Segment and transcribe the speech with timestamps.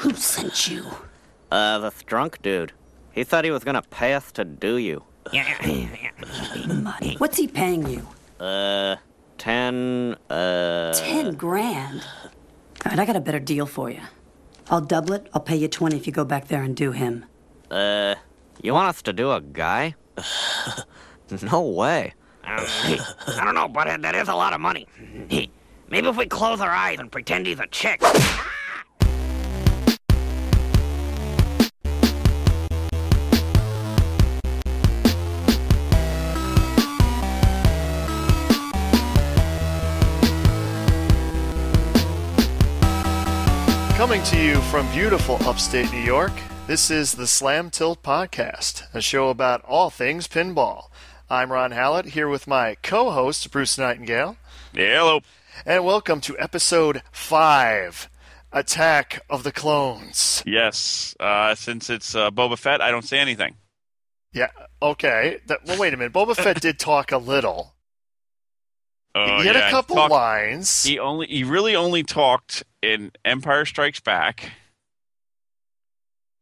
[0.00, 0.84] Who sent you?
[1.50, 2.72] Uh, this drunk dude.
[3.10, 5.02] He thought he was gonna pay us to do you.
[6.68, 7.16] Money.
[7.18, 8.06] What's he paying you?
[8.38, 8.96] Uh,
[9.38, 10.92] ten, uh.
[10.94, 12.06] Ten grand.
[12.84, 14.00] All right, I got a better deal for you.
[14.70, 15.28] I'll double it.
[15.34, 17.24] I'll pay you twenty if you go back there and do him.
[17.70, 18.14] Uh,
[18.62, 19.94] you want us to do a guy?
[21.42, 22.14] no way.
[22.44, 24.86] I don't know, but that is a lot of money.
[25.90, 28.00] Maybe if we close our eyes and pretend he's a chick.
[43.98, 46.30] Coming to you from beautiful upstate New York,
[46.68, 50.84] this is the Slam Tilt Podcast, a show about all things pinball.
[51.28, 54.36] I'm Ron Hallett, here with my co host, Bruce Nightingale.
[54.72, 55.20] Yeah, hello.
[55.66, 58.08] And welcome to episode 5
[58.52, 60.44] Attack of the Clones.
[60.46, 63.56] Yes, uh, since it's uh, Boba Fett, I don't say anything.
[64.32, 65.40] Yeah, okay.
[65.48, 66.12] That, well, wait a minute.
[66.12, 67.74] Boba Fett did talk a little.
[69.12, 70.84] Uh, he had yeah, a couple talked- lines.
[70.84, 74.52] He only he really only talked in Empire Strikes Back.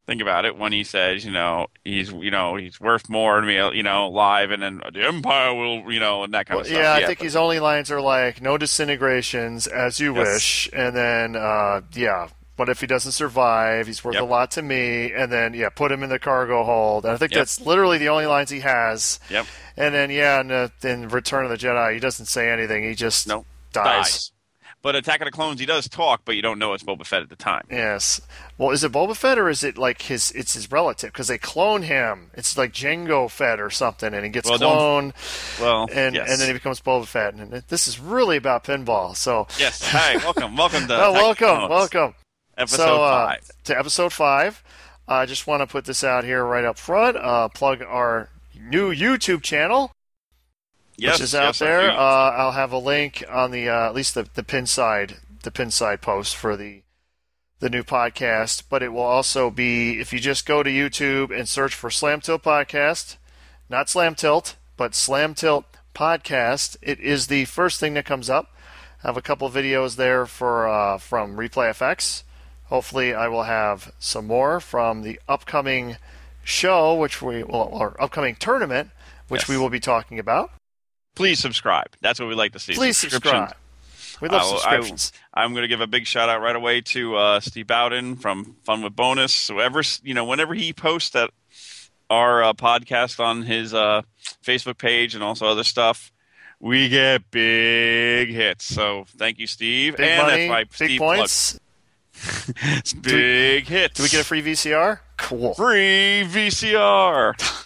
[0.07, 3.47] Think about it when he says, you know, he's you know he's worth more to
[3.47, 6.61] me, you know, live, and then the Empire will, you know, and that kind Well,
[6.61, 6.79] of stuff.
[6.79, 10.27] yeah, I think but- his only lines are like "no disintegrations, as you Yes.
[10.35, 12.29] wish," and then uh, yeah.
[12.55, 13.87] What if he doesn't survive?
[13.87, 14.23] He's worth Yep.
[14.23, 17.05] a lot to me, and then yeah, put him in the cargo hold.
[17.05, 17.39] And I think Yep.
[17.41, 19.21] that's literally the only lines he has.
[19.29, 19.45] Yep.
[19.77, 22.83] And then yeah, in, uh, in Return of the Jedi, he doesn't say anything.
[22.85, 23.85] He just No, dies.
[23.85, 24.33] dies.
[24.87, 27.21] But Attack of the Clones, he does talk, but you don't know it's Boba Fett
[27.21, 27.65] at the time.
[27.69, 28.21] Yes.
[28.57, 30.31] Well, is it Boba Fett or is it like his?
[30.31, 32.31] It's his relative because they clone him.
[32.35, 36.31] It's like Jango Fett or something, and he gets Well, cloned, Well, and yes.
[36.31, 37.35] and then he becomes Boba Fett.
[37.35, 39.17] And this is really about pinball.
[39.17, 39.83] So yes.
[39.91, 42.15] Hi, welcome, welcome to welcome, welcome.
[42.57, 43.51] episode so, uh, five.
[43.65, 44.63] to episode five.
[45.09, 47.17] I just want to put this out here right up front.
[47.17, 49.91] Uh, plug our new YouTube channel,
[50.97, 51.91] Yes, which is out yes, there.
[51.91, 55.51] Uh, I'll have a link on the uh, at least the the pin side, the
[55.51, 56.83] pin side post for the
[57.59, 58.65] the new podcast.
[58.69, 62.21] But it will also be if you just go to YouTube and search for Slam
[62.21, 63.17] Tilt Podcast,
[63.69, 65.65] not Slam Tilt, but Slam Tilt
[65.95, 66.77] Podcast.
[66.83, 68.53] It is the first thing that comes up.
[69.05, 72.23] I have a couple videos there for uh, from Replay FX.
[72.65, 75.97] Hopefully, I will have some more from the upcoming
[76.43, 78.91] show, which we well, or upcoming tournament,
[79.29, 79.49] which Yes.
[79.49, 80.51] we will be talking about.
[81.17, 81.89] Please subscribe.
[82.01, 82.75] That's what we like to see.
[82.75, 83.55] Please subscribe.
[84.21, 85.13] We love I will- I subscriptions.
[85.35, 88.57] I'm going to give a big shout out right away to uh, Steve Bowden from
[88.63, 89.33] Fun with Bonus.
[89.33, 91.31] So ever, you know, whenever he posts that
[92.09, 94.03] our uh, podcast on his uh,
[94.45, 96.13] Facebook page and also other stuff,
[96.61, 98.65] we get big hits.
[98.65, 99.97] So thank you, Steve.
[99.97, 101.59] Big and money, big Steve points.
[103.03, 103.95] big hits.
[103.97, 105.01] Do we get a free VCR?
[105.17, 105.55] Cool.
[105.55, 107.65] free VCR?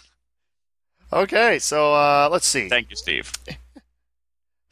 [1.13, 2.69] Okay, so uh, let's see.
[2.69, 3.31] Thank you, Steve.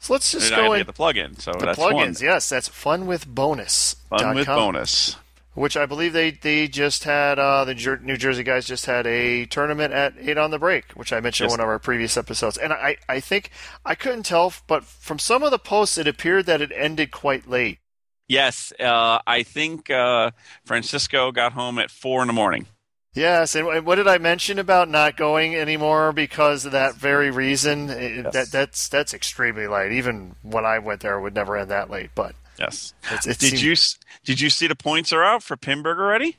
[0.02, 1.36] So let's just and I go to in get the plug-in.
[1.38, 1.94] So the that's one.
[1.94, 2.22] plugins.
[2.22, 3.96] Yes, that's Fun with Bonus.
[4.08, 5.16] Fun with bonus.
[5.52, 9.06] Which I believe they they just had uh, the Jer- New Jersey guys just had
[9.06, 12.16] a tournament at Eight on the Break, which I mentioned in one of our previous
[12.16, 12.56] episodes.
[12.56, 13.50] And I I think
[13.84, 17.46] I couldn't tell, but from some of the posts, it appeared that it ended quite
[17.46, 17.80] late.
[18.26, 20.30] Yes, uh, I think uh,
[20.64, 22.66] Francisco got home at four in the morning.
[23.12, 27.90] Yes, and what did I mention about not going anymore because of that very reason?
[27.90, 28.32] It- Yes.
[28.32, 29.92] That that's that's extremely late.
[29.92, 32.10] Even when I went there, it would never end that late.
[32.14, 32.94] But Yes.
[33.10, 33.76] it's, it Did seemed- you
[34.24, 36.36] did you see the points are out for Pinburgh already?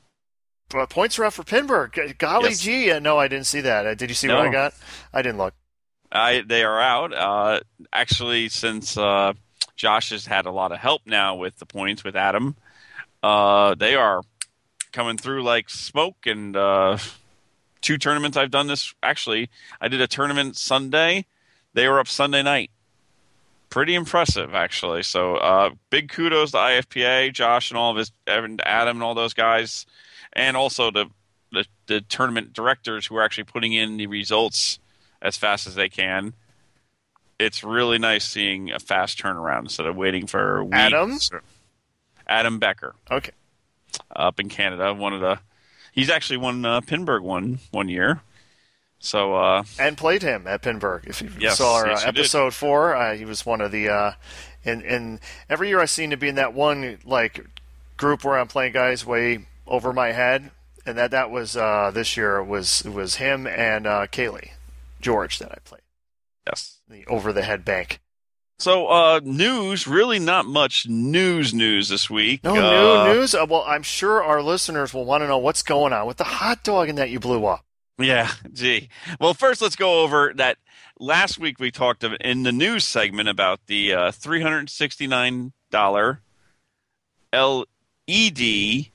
[0.69, 2.17] But points are out for Pinburgh.
[2.17, 2.59] Golly Yes.
[2.59, 3.85] gee, uh, no, I didn't see that.
[3.85, 4.73] Uh, Did you see what I got?
[5.13, 5.53] I didn't look.
[6.13, 7.13] I they are out.
[7.13, 7.59] Uh,
[7.91, 9.33] actually, since uh,
[9.75, 12.55] Josh has had a lot of help now with the points with Adam,
[13.23, 14.21] uh, they are
[14.91, 16.25] coming through like smoke.
[16.25, 16.97] And uh,
[17.81, 18.93] two tournaments I've done this.
[19.03, 21.25] Actually, I did a tournament Sunday.
[21.73, 22.71] They were up Sunday night.
[23.69, 25.03] Pretty impressive, actually.
[25.03, 28.59] So, uh, big kudos to IFPA, Josh, and all of his, Adam,
[28.97, 29.85] and all those guys,
[30.33, 31.05] and also the,
[31.53, 34.79] the the tournament directors who are actually putting in the results
[35.21, 36.33] as fast as they can.
[37.39, 40.77] It's really nice seeing a fast turnaround instead of waiting for weeks.
[40.77, 41.19] Adam?
[42.27, 43.31] Adam Becker Okay.
[44.15, 44.93] Up in Canada.
[44.93, 45.39] One of the
[45.91, 48.21] he's actually won uh, Pinburgh one one year.
[48.99, 51.07] So uh, And played him at Pinburgh.
[51.07, 52.19] If you Yes, saw our yes, uh, you did.
[52.19, 53.89] episode four, uh, he was one of the.
[53.89, 54.11] Uh,
[54.63, 57.45] and and every year I seem to be in that one like
[57.97, 60.51] group where I'm playing guys way over my head,
[60.85, 62.37] and that that was uh, this year.
[62.37, 64.51] It was it was him and uh, Kaylee
[65.01, 65.81] George that I played
[66.45, 67.99] yes, the over the head bank.
[68.61, 72.43] So, uh, news, really not much news news this week.
[72.43, 73.33] No Uh, new news.
[73.33, 76.25] Uh, well, I'm sure our listeners will want to know what's going on with the
[76.25, 77.65] hot dog and that you blew up.
[77.97, 78.89] Yeah, gee.
[79.19, 80.59] Well, first, let's go over that.
[80.99, 85.51] Last week, we talked of, in the news segment about the uh, $369
[87.33, 88.85] LED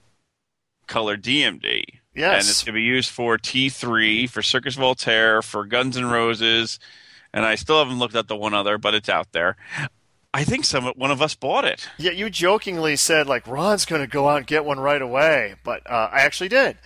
[0.87, 1.83] color DMD.
[2.15, 2.43] Yes.
[2.43, 6.79] And it's going to be used for T3, for Circus Voltaire, for Guns N' Roses,
[7.37, 9.56] and I still haven't looked at the one other, but it's out there.
[10.33, 11.87] I think some one of us bought it.
[11.99, 15.55] Yeah, you jokingly said like Ron's going to go out and get one right away,
[15.62, 16.79] but uh, I actually did.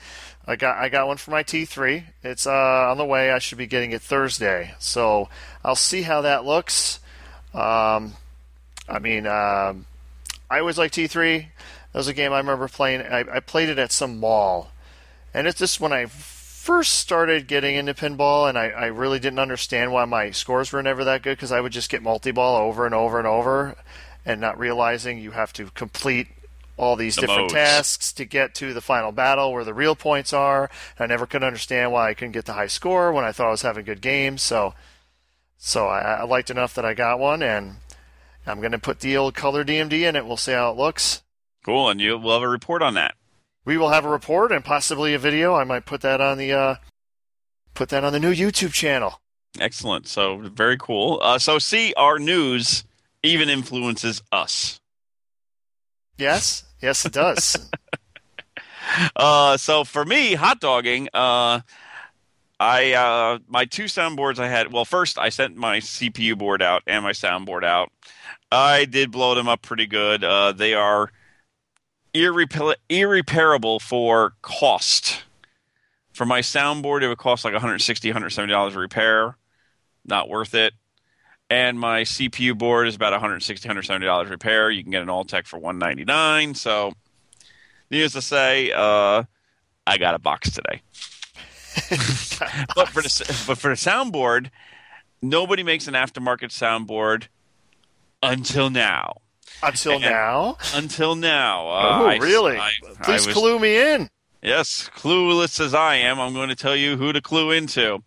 [0.47, 2.03] I got I got one for my T3.
[2.25, 3.31] It's uh, on the way.
[3.31, 5.29] I should be getting it Thursday, so
[5.65, 6.99] I'll see how that looks.
[7.55, 8.15] Um,
[8.89, 9.87] I mean, um,
[10.51, 11.47] I always like T3.
[11.93, 13.03] That was a game I remember playing.
[13.03, 14.73] I, I played it at some mall,
[15.33, 16.07] and it's just when I
[16.71, 20.81] first started getting into pinball, and I, I really didn't understand why my scores were
[20.81, 23.75] never that good because I would just get multi-ball over and over and over,
[24.25, 26.29] and not realizing you have to complete
[26.77, 27.55] all these The different modes.
[27.55, 30.71] tasks to get to the final battle where the real points are.
[30.97, 33.51] I never could understand why I couldn't get the high score when I thought I
[33.51, 34.41] was having good games.
[34.41, 34.75] So,
[35.59, 37.79] so I, I liked enough that I got one, and
[38.47, 40.25] I'm going to put the old color DMD in it.
[40.25, 41.23] We'll see how it looks.
[41.65, 43.17] Cool, and you will have a report on that.
[43.65, 45.55] We will have a report and possibly a video.
[45.55, 46.75] I might put that on the uh,
[47.75, 49.21] put that on the new YouTube channel.
[49.59, 50.07] Excellent.
[50.07, 51.19] So very cool.
[51.23, 52.85] Uh, so see, our news
[53.23, 54.81] even influences us.
[56.17, 57.71] Yes, yes, it does.
[59.15, 61.61] Uh, so for me, hot dogging, uh,
[62.59, 64.73] I uh, my two soundboards I had.
[64.73, 67.93] Well, first I sent my CPU board out and my soundboard out.
[68.51, 70.25] I did blow them up pretty good.
[70.25, 71.11] Uh, they are
[72.15, 75.25] irrepa- irreparable for cost.
[76.13, 79.37] For my soundboard, it would cost like 160 170 dollars to repair.
[80.05, 80.75] Not worth it.
[81.49, 84.71] And my CPU board is about 160 170 dollars repair.
[84.71, 86.55] You can get an Alltek for 199.
[86.55, 86.93] So,
[87.91, 89.25] needless to say, uh,
[89.87, 90.83] I got a box today.
[92.77, 94.51] but for the but for the soundboard,
[95.23, 97.29] nobody makes an aftermarket soundboard
[98.23, 99.17] until now.
[99.63, 100.57] Until And- now.
[100.75, 101.69] Until now.
[101.69, 102.57] Uh, oh, I- really?
[102.59, 102.71] I-
[103.03, 104.09] Please I was- clue me in.
[104.43, 108.03] Yes, clueless as I am, I'm going to tell you who to clue into.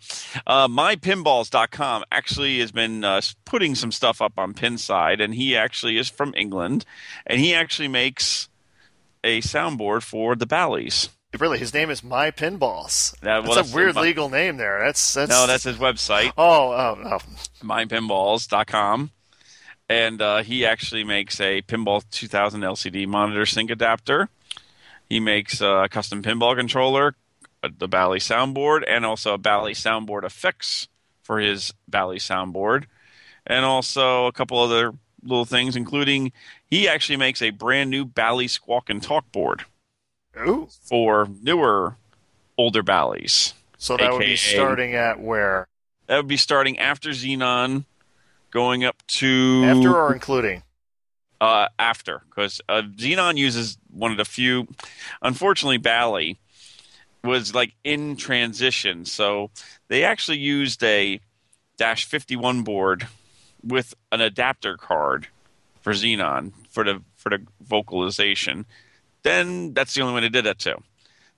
[0.47, 5.95] Uh, MyPinballs.com actually has been uh, putting some stuff up on Pinside, and he actually
[5.95, 6.85] is from England,
[7.27, 8.49] and he actually makes
[9.23, 11.09] a soundboard for the Bally's.
[11.39, 13.15] Really, his name is My Pinballs.
[13.19, 14.79] That- well, that's that's a weird my- legal name there.
[14.83, 16.31] That's that's No, that's his website.
[16.35, 17.19] Oh, oh, oh.
[17.63, 19.11] mypinballs.com.
[19.93, 24.27] And uh, he actually makes a Pinball 2000 LCD monitor sync adapter.
[25.07, 27.13] He makes a custom pinball controller,
[27.61, 30.87] uh, the Bally soundboard, and also a Bally soundboard effects
[31.21, 32.85] for his Bally soundboard.
[33.45, 36.31] And also a couple other little things, including
[36.67, 39.63] he actually makes a brand new Bally squawk and talk board
[40.39, 40.69] Ooh.
[40.81, 41.97] for newer,
[42.57, 43.53] older Bally's.
[43.77, 45.67] So that would be starting at where?
[46.07, 47.85] That would be starting after Xenon,
[48.53, 50.63] going up to After or including?
[51.41, 54.67] uh, after because uh, Xenon uses one of the few.
[55.21, 56.39] Unfortunately, Bally
[57.23, 59.49] was like in transition, so
[59.89, 61.19] they actually used a
[61.77, 63.07] Dash 51 board
[63.63, 65.27] with an adapter card
[65.81, 68.65] for Xenon for the for the vocalization.
[69.23, 70.81] Then that's the only way they did that too.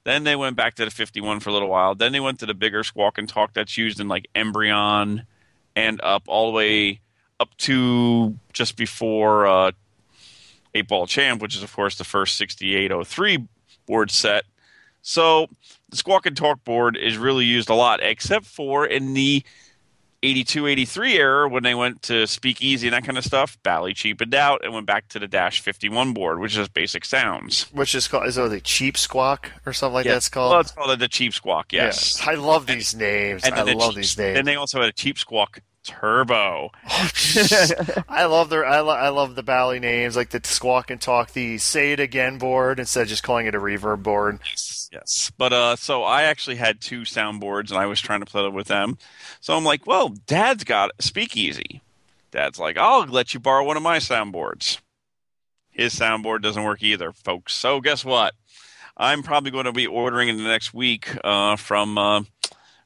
[0.03, 1.95] Then they went back to the 51 for a little while.
[1.95, 5.25] Then they went to the bigger squawk and talk that's used in like Embryon
[5.75, 6.99] and up all the way
[7.39, 9.71] up to just before uh,
[10.73, 13.47] Eight Ball Champ, which is of course the first 6803
[13.85, 14.45] board set.
[15.01, 15.47] So
[15.89, 19.43] the Squawk and Talk board is really used a lot, except for in the
[20.23, 23.61] 82 83 era when they went to Speakeasy and that kind of stuff.
[23.61, 27.63] Bally cheapened out and went back to the Dash 51 board, which is basic sounds.
[27.71, 30.51] Which is called is it the cheap squawk or something like that's called?
[30.51, 32.19] Well, it's called the Cheap Squawk, yes.
[32.25, 32.31] Yeah.
[32.31, 33.43] I love these names.
[33.43, 34.35] I the love cheap- these names.
[34.35, 36.71] Then they also had a Cheap Squawk Turbo.
[38.09, 41.31] I love their I, lo- I love the Bally names like the squawk and talk
[41.31, 44.39] the say it again board instead of just calling it a reverb board.
[44.49, 45.31] Yes, yes.
[45.37, 48.67] But uh, so I actually had two soundboards, and I was trying to play with
[48.67, 48.97] them.
[49.39, 51.81] So I'm like, well, Dad's got Speakeasy.
[52.31, 54.79] Dad's like, I'll let you borrow one of my soundboards.
[55.69, 57.53] His soundboard doesn't work either, folks.
[57.53, 58.33] So guess what?
[58.97, 62.23] I'm probably going to be ordering in the next week uh, from uh,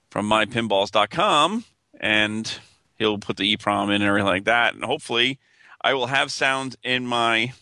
[0.09, 1.65] from mypinballs.com,
[1.99, 2.59] and
[2.99, 5.39] he'll put the EEPROM in and everything like that, and hopefully
[5.81, 7.53] I will have sound in my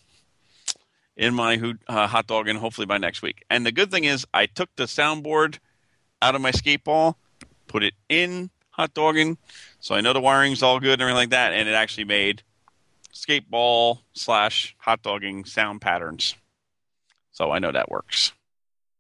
[1.16, 3.44] in my uh, hot dog and hopefully by next week.
[3.50, 5.58] And the good thing is, I took the soundboard
[6.22, 7.18] out of my skate ball,
[7.68, 9.38] put it in hot dogging,
[9.80, 12.44] so I know the wiring's all good and everything like that, and it actually made
[13.12, 16.36] skate ball slash hot dogging sound patterns.
[17.32, 18.34] So I know that works.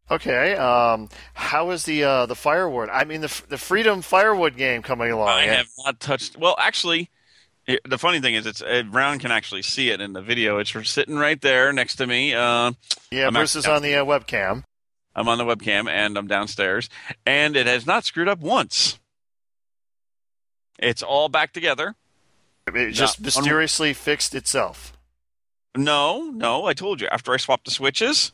[0.09, 0.55] Okay.
[0.55, 2.89] Um, how is the uh, the firewood?
[2.89, 5.29] I mean, the the Freedom Firewood game coming along.
[5.29, 5.55] I yeah?
[5.55, 6.37] have not touched.
[6.37, 7.09] Well, actually,
[7.65, 10.59] it, the funny thing is, it's uh, Brown can actually see it in the video.
[10.59, 12.33] It's sitting right there next to me.
[12.33, 12.71] Uh,
[13.11, 14.63] Yeah, I'm Bruce is on the uh, webcam.
[15.13, 16.89] I'm on the webcam and I'm downstairs,
[17.25, 18.99] and it has not screwed up once.
[20.77, 21.95] It's all back together.
[22.67, 24.93] It just mysteriously fixed itself.
[25.75, 27.07] No, no, I told you.
[27.07, 28.31] After I swapped the switches,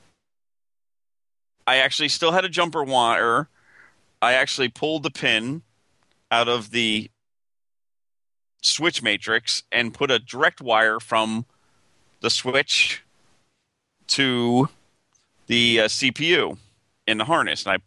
[1.65, 3.47] I actually still had a jumper wire.
[4.21, 5.63] I actually pulled the pin
[6.31, 7.09] out of the
[8.61, 11.45] switch matrix and put a direct wire from
[12.21, 13.03] the switch
[14.07, 14.69] to
[15.47, 16.57] the uh, CPU
[17.05, 17.65] in the harness.
[17.65, 17.77] And I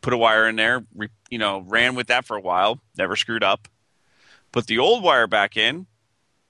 [0.00, 3.16] put a wire in there, re- you know, ran with that for a while, never
[3.16, 3.68] screwed up.
[4.52, 5.86] Put the old wire back in.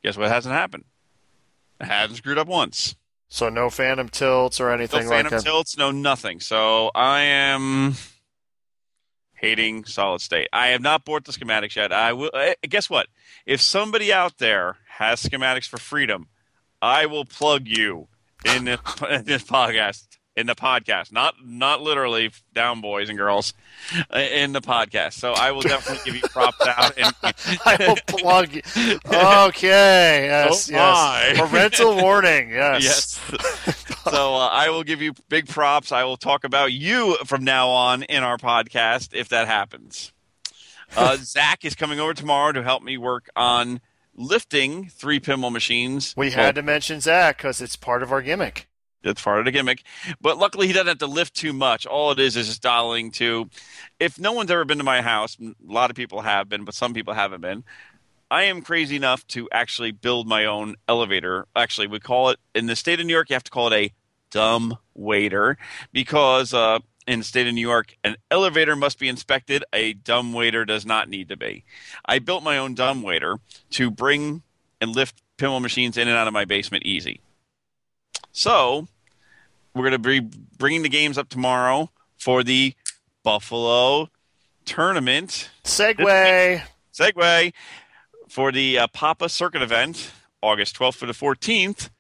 [0.02, 0.85] Guess what hasn't happened?
[1.80, 2.94] It hasn't screwed up once.
[3.35, 5.31] So no phantom tilts or No anything phantom like that.
[5.31, 6.38] Phantom tilts, no nothing.
[6.38, 7.95] So I am
[9.33, 10.47] hating solid state.
[10.53, 11.93] I have not bought the schematics yet.
[11.93, 12.31] I will.
[12.33, 13.09] eh, Guess what?
[13.45, 16.29] If somebody out there has schematics for freedom,
[16.81, 18.07] I will plug you
[18.45, 18.79] in this,
[19.11, 20.07] in this podcast.
[20.37, 23.55] In the podcast, not not literally down boys and girls,
[24.12, 25.12] uh, in the podcast.
[25.12, 26.99] So I will definitely give you props out.
[26.99, 27.14] And,
[27.64, 28.53] I will plug.
[28.53, 28.62] you.
[29.07, 30.26] Okay.
[30.35, 30.69] Yes.
[30.71, 31.38] Oh, yes.
[31.38, 32.50] Parental warning.
[32.50, 32.83] Yes.
[33.31, 33.85] Yes.
[34.11, 35.93] so uh, I will give you big props.
[35.93, 40.12] I will talk about you from now on in our podcast if that happens.
[40.97, 43.81] Uh, Zach is coming over tomorrow to help me work on
[44.14, 46.14] lifting three pinball machines.
[46.17, 48.69] We had to mention Zach because it's part of our gimmick.
[49.04, 49.82] It's part of the gimmick.
[50.20, 51.87] But luckily, he doesn't have to lift too much.
[51.87, 53.49] All it is is just dialing to.
[54.00, 56.75] If no one's ever been to my house, a lot of people have been, but
[56.75, 57.64] some people haven't been.
[58.30, 61.46] I am crazy enough to actually build my own elevator.
[61.54, 63.30] Actually, we call it in the state of New York.
[63.30, 63.92] You have to call it a
[64.30, 65.56] dumb waiter
[65.92, 69.64] because uh, in the state of New York, an elevator must be inspected.
[69.73, 71.64] A dumb waiter does not need to be.
[72.06, 73.38] I built my own dumb waiter
[73.70, 74.42] to bring
[74.80, 77.20] and lift pinball machines in and out of my basement easy.
[78.32, 78.88] So
[79.75, 80.21] we're going to be
[80.57, 82.75] bringing the games up tomorrow for the
[83.23, 84.09] Buffalo
[84.64, 85.50] tournament.
[85.64, 86.62] Segway.
[86.95, 87.52] Segway
[88.28, 90.12] for the uh, Papa Circuit event,
[90.43, 91.90] August 12th to the 14th.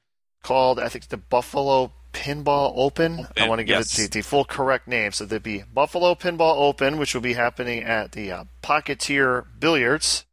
[0.42, 3.26] called, I think, the Buffalo Pinball Open.
[3.36, 3.98] I want to give yes.
[3.98, 5.12] it the, the full correct name.
[5.12, 10.24] So there'd be Buffalo Pinball Open, which will be happening at the uh, Pocketeer Billiards.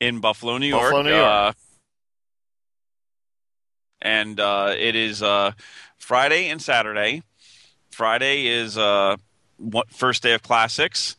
[0.00, 0.82] in Buffalo, New York.
[0.82, 1.28] Buffalo, New York.
[1.28, 1.52] Uh,
[4.02, 5.52] and uh, it is uh,
[5.98, 7.22] Friday and Saturday.
[7.90, 9.16] Friday is uh,
[9.88, 11.16] first day of classics.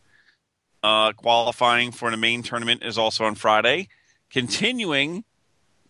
[0.83, 3.87] Uh, qualifying for the main tournament is also on Friday.
[4.31, 5.23] Continuing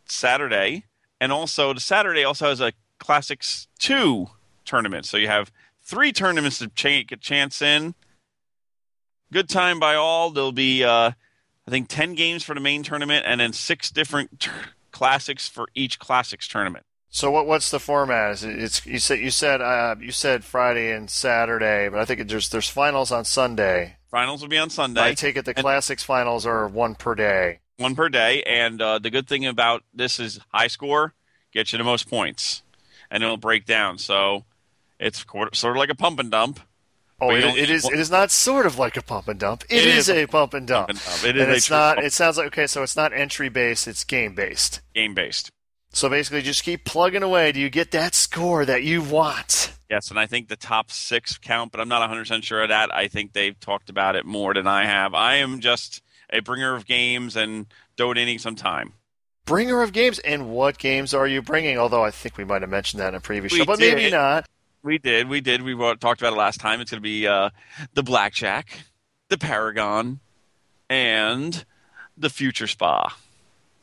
[0.05, 0.86] Saturday,
[1.19, 4.27] and also the Saturday also has a classics two
[4.65, 5.05] tournament.
[5.05, 7.95] So you have three tournaments to take a chance in.
[9.31, 10.31] Good time by all.
[10.31, 11.12] There'll be uh,
[11.67, 14.51] I think 10 games for the main tournament and then six different t-
[15.01, 16.86] classics for each classics tournament.
[17.10, 18.34] So what what's the format?
[18.34, 22.05] Is it, it's you said you said uh, you said Friday and Saturday, but I
[22.05, 23.96] think there's there's finals on Sunday.
[24.12, 27.15] Finals will be on Sunday, I take it the And- classics finals are one per
[27.15, 27.60] day.
[27.77, 28.43] one per day.
[28.43, 31.13] And uh, the good thing about this is high score
[31.51, 32.62] gets you the most points,
[33.10, 33.98] and it'll break down.
[33.98, 34.46] So
[35.00, 36.60] it's quarter, sort of like a pump and dump.
[37.22, 37.86] Oh, it, it is.
[37.88, 39.63] It is not sort of like a pump and dump.
[39.70, 40.88] It is, is a pump and dump.
[40.88, 41.24] Pump and dump.
[41.25, 41.96] It is and it's not.
[41.96, 42.68] pump- It sounds like okay.
[42.68, 43.88] So it's not entry based.
[43.88, 44.82] It's game based.
[44.96, 45.51] game based.
[45.94, 47.51] So basically, just keep plugging away.
[47.51, 49.74] Do you get that score that you want?
[49.90, 52.96] Yes, and I think the top six count, but I'm not 100% sure of that.
[52.96, 55.13] I think they've talked about it more than I have.
[55.13, 56.01] I am just
[56.32, 57.66] a bringer of games and
[57.98, 58.94] donating some time.
[59.46, 61.78] Bringer of games, and what games are you bringing?
[61.78, 64.10] Although I think we might have mentioned that in a previous We show, but maybe
[64.10, 64.48] not.
[64.83, 65.61] We did, we did.
[65.61, 66.81] We talked about it last time.
[66.81, 67.51] It's going to be uh,
[67.93, 68.79] the Blackjack,
[69.29, 70.19] the Paragon,
[70.89, 71.65] and
[72.17, 73.15] the Future Spa.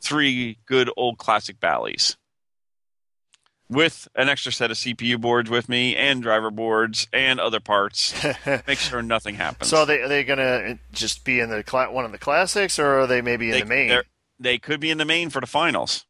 [0.01, 2.17] Three good old classic Bally's.
[3.69, 8.15] With an extra set of CPU boards with me, and driver boards, and other parts.
[8.67, 9.69] Make sure nothing happens.
[9.69, 12.79] so are they are they gonna just be in the cla- one of the classics,
[12.79, 14.01] or are they maybe in they, the main?
[14.39, 16.07] They could be in the main for the finals.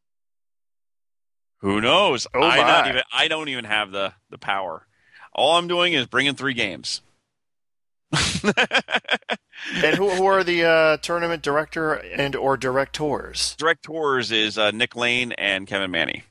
[1.59, 2.27] Who knows?
[2.33, 3.01] Oh, I not even.
[3.11, 4.87] I don't even have the the power.
[5.33, 7.01] All I'm doing is bringing three games.
[9.83, 14.95] And who, who are the uh, tournament director and or directors Directors is uh, Nick
[14.95, 16.23] Lane and Kevin Manny.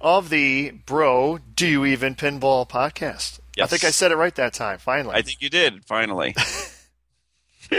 [0.00, 3.40] of the Bro Do You Even Pinball podcast?
[3.60, 4.78] I think I said it right that time.
[4.78, 6.34] Finally, I think you did finally.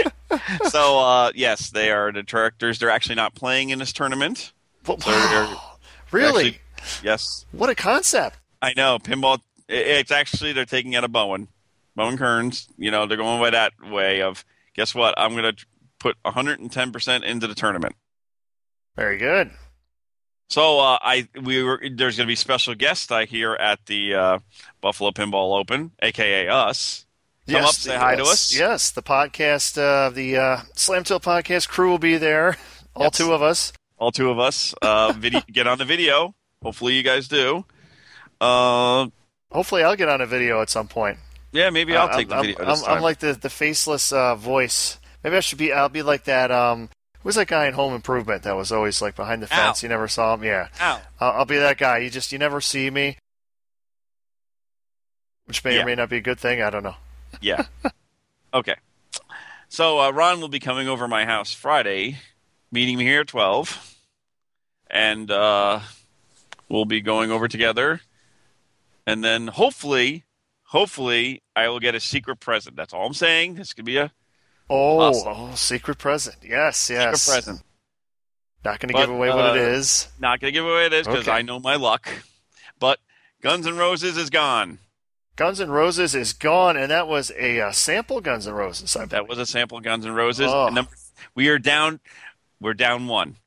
[0.70, 2.80] so uh, yes, they are the directors.
[2.80, 4.52] They're actually not playing in this tournament.
[4.84, 5.78] But So wow,
[6.12, 6.60] really?
[7.03, 8.38] Yes, what a concept!
[8.62, 9.00] I know.
[9.00, 9.39] Pinball.
[9.70, 11.50] It's actually they're taking out of Bowen,
[11.96, 12.67] Bowen Kerins.
[12.77, 15.13] You know, they're going by that way of guess what?
[15.17, 15.65] I'm going to
[16.00, 17.96] put 110 percent into the tournament.
[18.96, 19.51] Very good.
[20.50, 24.15] So uh, I we were there's going to be special guests I hear at the
[24.15, 24.39] uh,
[24.79, 27.06] Buffalo Pinball Open, aka us.
[27.50, 28.53] Come up, say hi to us.
[28.58, 32.58] Yes, the podcast, uh, the uh, Slam Tilt podcast crew will be there.
[32.94, 33.17] All Yes.
[33.17, 33.72] two of us.
[33.98, 34.74] All two of us.
[34.82, 36.36] Uh, video, get on the video.
[36.64, 37.66] Hopefully you guys do.
[38.42, 39.08] Uh,
[39.52, 41.18] Hopefully, I'll get on a video at some point.
[41.52, 42.66] yeah, maybe I'll I'm- take the I'm, video.
[42.66, 45.00] I'm, I'm like the the faceless uh, voice.
[45.24, 45.72] Maybe I should be.
[45.74, 46.52] I'll be like that.
[46.52, 46.90] Um,
[47.22, 49.84] who was that guy in Home Improvement that was always like behind the fence?
[49.84, 49.88] Al.
[49.88, 50.44] You never saw him.
[50.44, 51.02] Yeah, Ow.
[51.20, 52.00] I'll, I'll be that guy.
[52.00, 53.18] You just you never see me,
[55.46, 55.84] which may Yeah.
[55.84, 56.62] or may not be a good thing.
[56.62, 56.96] I don't know.
[57.42, 57.66] Yeah.
[58.54, 58.76] okay.
[59.70, 62.18] So uh, Ron will be coming over my house Friday,
[62.72, 63.96] meeting me here at twelve,
[64.90, 65.80] and uh,
[66.70, 68.02] we'll be going over together,
[69.06, 70.26] and then hopefully,
[70.64, 72.76] hopefully, I will get a secret present.
[72.76, 73.56] That's all I'm saying.
[73.56, 74.12] This could be a
[74.70, 75.34] Oh, Awesome.
[75.34, 76.38] oh, secret present.
[76.44, 77.22] Yes, yes.
[77.22, 77.62] secret present.
[78.66, 80.10] Not going to give away what uh, it is.
[80.20, 81.32] Not gonna give away what it is because Okay.
[81.38, 82.10] I know my luck,
[82.80, 83.00] but
[83.42, 84.80] Guns N' Roses is gone.
[85.38, 88.94] Guns N' Roses is gone, and that was a uh, sample Guns N' Roses.
[88.98, 90.52] I That was a sample Guns N' Roses.
[90.52, 90.68] Oh.
[90.70, 90.92] Number,
[91.34, 92.02] we are down.
[92.60, 93.38] We're down one.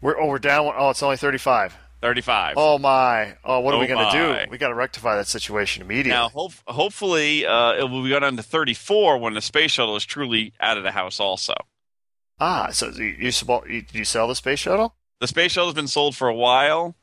[0.00, 0.66] We're oh, we're down.
[0.66, 1.74] one- Oh, it's only thirty-five.
[2.04, 2.54] 35.
[2.58, 3.34] Oh my!
[3.42, 4.50] Oh, what are we Oh, going to do?
[4.50, 6.10] We got to rectify that situation immediately.
[6.10, 10.04] Now, hope, hopefully, uh, it will be on to 34 when the space shuttle is
[10.04, 11.18] truly out of the house.
[11.18, 11.54] Also,
[12.38, 13.32] ah, so you you,
[13.70, 14.94] you you sell the space shuttle?
[15.20, 16.94] the space shuttle has been sold for a while.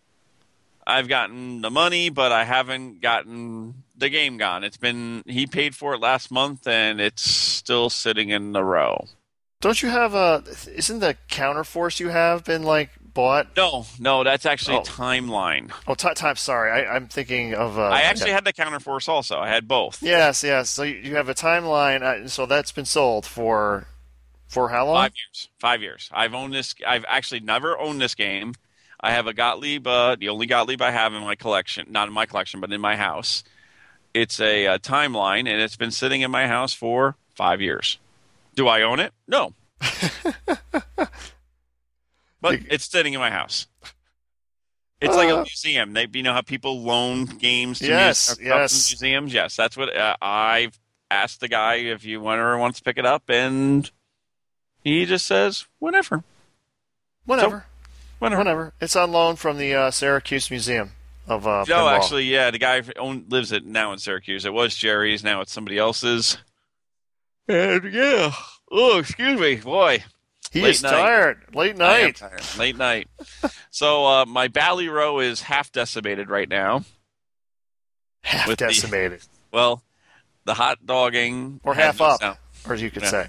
[0.85, 4.63] I've gotten the money, but I haven't gotten the game gone.
[4.63, 9.07] It's been he paid for it last month, and it's still sitting in the row.
[9.61, 10.43] Don't you have a?
[10.75, 13.55] Isn't the counterforce you have been like bought?
[13.55, 14.81] No, no, that's actually Oh.
[14.81, 15.71] timeline.
[15.87, 16.35] Oh, ti time.
[16.35, 17.77] Sorry, I, I'm thinking of.
[17.77, 18.33] Uh, I actually okay.
[18.33, 19.39] had the counterforce also.
[19.39, 20.01] I had both.
[20.01, 20.69] Yes, yes.
[20.69, 22.01] So you, have a timeline.
[22.01, 23.87] Uh, so that's been sold for
[24.47, 24.95] for how long?
[25.03, 25.49] Five years.
[25.59, 26.09] Five years.
[26.11, 26.75] I've owned this.
[26.85, 28.53] I've actually never owned this game.
[28.99, 32.13] I have a Gottlieb, uh, the only Gottlieb I have in my collection, not in
[32.13, 33.43] my collection, but in my house.
[34.13, 37.97] It's a, uh timeline, and it's been sitting in my house for five years.
[38.55, 39.13] Do I own it?
[39.27, 39.53] No.
[42.41, 43.67] but it's sitting in my house.
[45.03, 45.41] It's like a Uh.
[45.41, 45.93] museum.
[45.93, 48.91] They, you know how people loan games to Yes, stuff in yes.
[48.91, 49.33] museums.
[49.33, 53.05] Yes, that's what uh, I've asked the guy if you whenever wants to pick it
[53.07, 53.89] up, and
[54.83, 56.23] he just says whenever,
[57.25, 57.65] Whenever,
[58.19, 58.37] whenever.
[58.37, 58.73] whenever.
[58.79, 60.91] It's on loan from the uh, Syracuse Museum
[61.27, 61.95] of uh, No, pinball.
[61.95, 64.45] actually, yeah, the guy own, lives it now in Syracuse.
[64.45, 66.37] It was Jerry's, now it's somebody else's.
[67.47, 68.33] And yeah,
[68.71, 70.03] oh, excuse me, boy,
[70.51, 70.91] he late is night.
[70.91, 71.55] tired.
[71.55, 72.15] Late night.
[72.17, 72.43] tired.
[72.57, 73.07] late night.
[73.71, 76.83] so uh, my Bally row is half decimated right now.
[78.23, 79.81] Half With the- decimated, Well,
[80.45, 82.37] the hot dogging or half no up, sound-
[82.67, 83.09] or as you could Yeah.
[83.09, 83.27] say.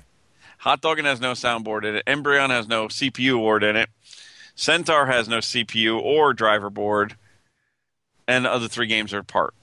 [0.59, 2.05] Hot Dogging has no soundboard in it.
[2.07, 3.89] Embryon has no CPU board in it.
[4.55, 7.17] Centaur has no CPU or driver board.
[8.29, 9.55] And the other three games are apart.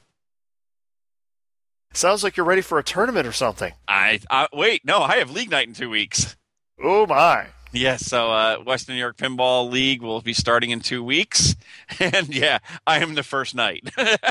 [1.93, 3.71] Sounds like you're ready for a tournament or something.
[3.87, 6.35] I, I wait, no, I have league night in two weeks.
[6.81, 7.47] Oh my!
[7.71, 11.55] Yes, so uh, Western New York Pinball League will be starting in two weeks,
[11.99, 13.87] and yeah, I am the first night.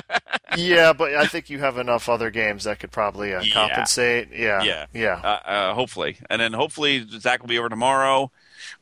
[0.56, 3.52] yeah, but I think you have enough other games that could probably uh, Yeah.
[3.54, 4.30] compensate.
[4.32, 4.86] Yeah, Yeah.
[4.92, 5.20] yeah.
[5.22, 8.30] uh, uh, hopefully, and then hopefully Zach will be over tomorrow.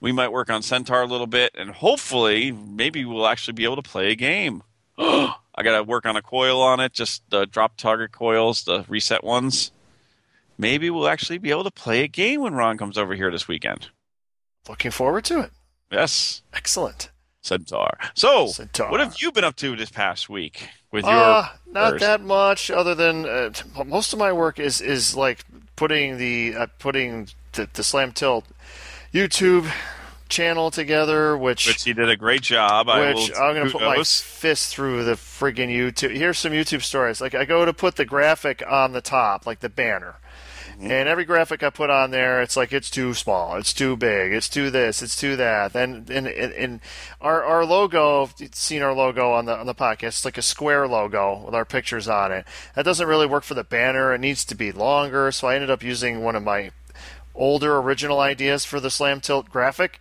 [0.01, 3.77] We might work on Centaur a little bit, and hopefully, maybe we'll actually be able
[3.77, 4.63] to play a game.
[4.99, 8.85] I got to work on a coil on it, just the drop target coils, the
[8.89, 9.71] reset ones.
[10.59, 13.47] Maybe we'll actually be able to play a game when Ron comes over here this
[13.47, 13.89] weekend.
[14.69, 15.51] Looking forward to it.
[15.91, 17.11] Yes, Excellent.
[17.43, 17.97] Centaur.
[18.15, 18.91] So, Centaur.
[18.91, 21.15] what have you been up to this past week with your?
[21.15, 22.01] Uh, not first?
[22.05, 23.51] that much, other than uh,
[23.87, 25.45] most of my work is is like
[25.77, 28.45] putting the uh, putting the, the Slam Tilt
[29.15, 29.71] YouTube
[30.29, 32.89] channel together, which which he did a great job.
[32.89, 36.17] I which will I'm going to put my fist through the friggin' YouTube.
[36.17, 37.21] Here's some YouTube stories.
[37.21, 40.17] Like I go to put the graphic on the top, like the banner.
[40.79, 44.33] And every graphic I put on there, it's like it's too small, it's too big,
[44.33, 45.75] it's too this, it's too that.
[45.75, 46.81] And and, and,
[47.21, 50.87] our our logo, seen our logo on the on the podcast, it's like a square
[50.87, 52.45] logo with our pictures on it.
[52.75, 54.13] That doesn't really work for the banner.
[54.13, 55.33] It needs to be longer.
[55.33, 56.73] So I ended up using one of my
[57.35, 59.99] older original ideas for the Slam Tilt graphic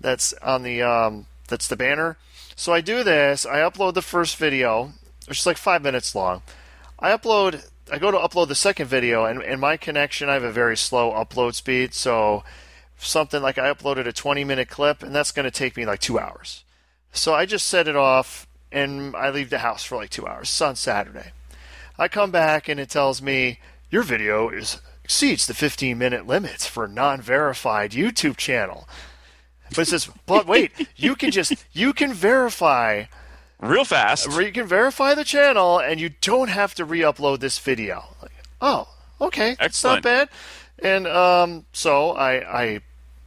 [0.00, 2.16] that's on the um, that's the banner.
[2.56, 3.44] So I do this.
[3.44, 4.92] I upload the first video,
[5.26, 6.42] which is like five minutes long.
[6.98, 7.68] I upload.
[7.90, 10.76] I go to upload the second video, and, in my connection, I have a very
[10.76, 11.94] slow upload speed.
[11.94, 12.44] So
[12.98, 16.00] something like I uploaded a 20 minute clip, and that's going to take me like
[16.00, 16.64] two hours.
[17.12, 20.48] So I just set it off and I leave the house for like two hours.
[20.48, 21.32] It's on Saturday.
[21.98, 26.66] I come back and it tells me your video is exceeds the 15 minute limits
[26.66, 28.86] for non-verified YouTube channel.
[29.70, 33.04] But it says, but wait, you can just you can verify
[33.60, 34.28] Real fast.
[34.28, 38.04] Where you can verify the channel and you don't have to re-upload this video.
[38.22, 38.88] Like, oh,
[39.20, 40.28] okay, that's not bad.
[40.78, 42.62] And um, so I, I,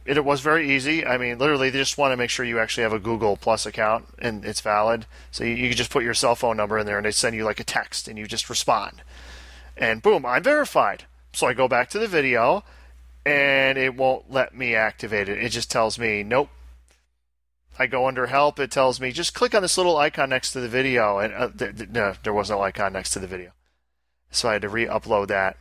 [0.06, 1.04] it, it was very easy.
[1.04, 3.66] I mean, literally, they just want to make sure you actually have a Google Plus
[3.66, 5.04] account and it's valid.
[5.30, 7.36] So you, you can just put your cell phone number in there and they send
[7.36, 9.02] you like a text and you just respond.
[9.76, 11.04] And boom, I'm verified.
[11.34, 12.64] So I go back to the video
[13.26, 15.38] and it won't let me activate it.
[15.38, 16.48] It just tells me, nope,
[17.78, 18.58] I go under help.
[18.58, 21.48] It tells me just click on this little icon next to the video, and uh,
[21.48, 23.52] th- th- no, there was no icon next to the video.
[24.30, 25.56] So I had to re-upload that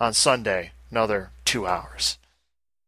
[0.00, 0.72] on Sunday.
[0.90, 2.18] Another two hours.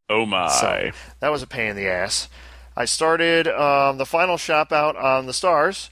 [0.08, 0.48] Oh my.
[0.48, 2.28] So that was a pain in the ass.
[2.76, 5.90] I started um, the final shop out on the stars.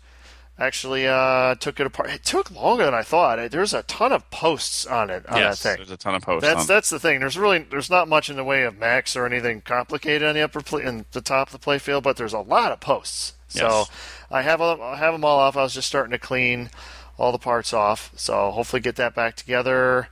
[0.56, 2.10] Actually, uh, took it apart.
[2.10, 3.50] It took longer than I thought.
[3.50, 5.76] There's a ton of posts on it on yes, that thing.
[5.78, 6.46] there's a ton of posts.
[6.46, 6.66] That's on.
[6.68, 7.18] that's the thing.
[7.18, 10.42] There's really there's not much in the way of max or anything complicated on the
[10.42, 13.32] upper play, in the top of the play field, but there's a lot of posts.
[13.48, 13.84] So
[14.30, 15.56] I have them, I have them all off.
[15.56, 16.70] I was just starting to clean
[17.18, 18.12] all the parts off.
[18.16, 20.08] So hopefully get that back together.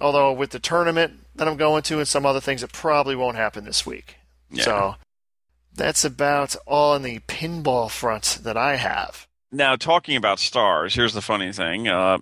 [0.00, 3.36] Although with the tournament that I'm going to and some other things, it probably won't
[3.36, 4.16] happen this week.
[4.50, 4.64] Yeah.
[4.64, 4.94] So
[5.74, 9.26] that's about all on the pinball front that I have.
[9.54, 11.86] Now, talking about stars, here's the funny thing.
[11.86, 12.18] Uh,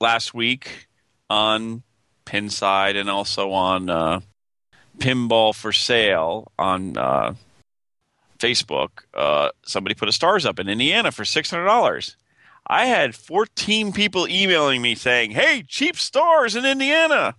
[0.00, 0.88] last week
[1.30, 1.84] on
[2.26, 4.20] Pinside and also on uh,
[4.98, 7.34] Pinball for Sale on uh,
[8.40, 12.16] Facebook, uh, somebody put a stars up in Indiana for $600.
[12.66, 17.36] I had 14 people emailing me saying, hey, cheap stars in Indiana.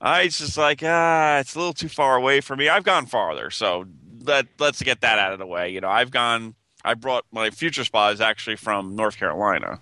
[0.00, 2.70] I was just like, ah, it's a little too far away for me.
[2.70, 3.84] I've gone farther, so
[4.22, 5.68] let let's get that out of the way.
[5.68, 6.54] You know, I've gone.
[6.84, 9.80] I brought my Future Spa is actually from North Carolina,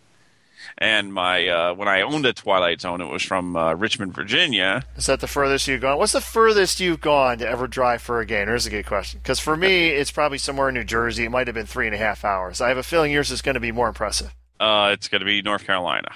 [0.76, 4.84] and my uh, when I owned a Twilight Zone, it was from uh, Richmond, Virginia.
[4.96, 5.98] Is that the furthest you've gone?
[5.98, 8.46] What's the furthest you've gone to ever drive for a game?
[8.46, 9.20] There's a good question.
[9.22, 11.24] Because for me, it's probably somewhere in New Jersey.
[11.24, 12.60] It might have been three and a half hours.
[12.60, 14.34] I have a feeling yours is going to be more impressive.
[14.58, 16.10] Uh, it's going to be North Carolina.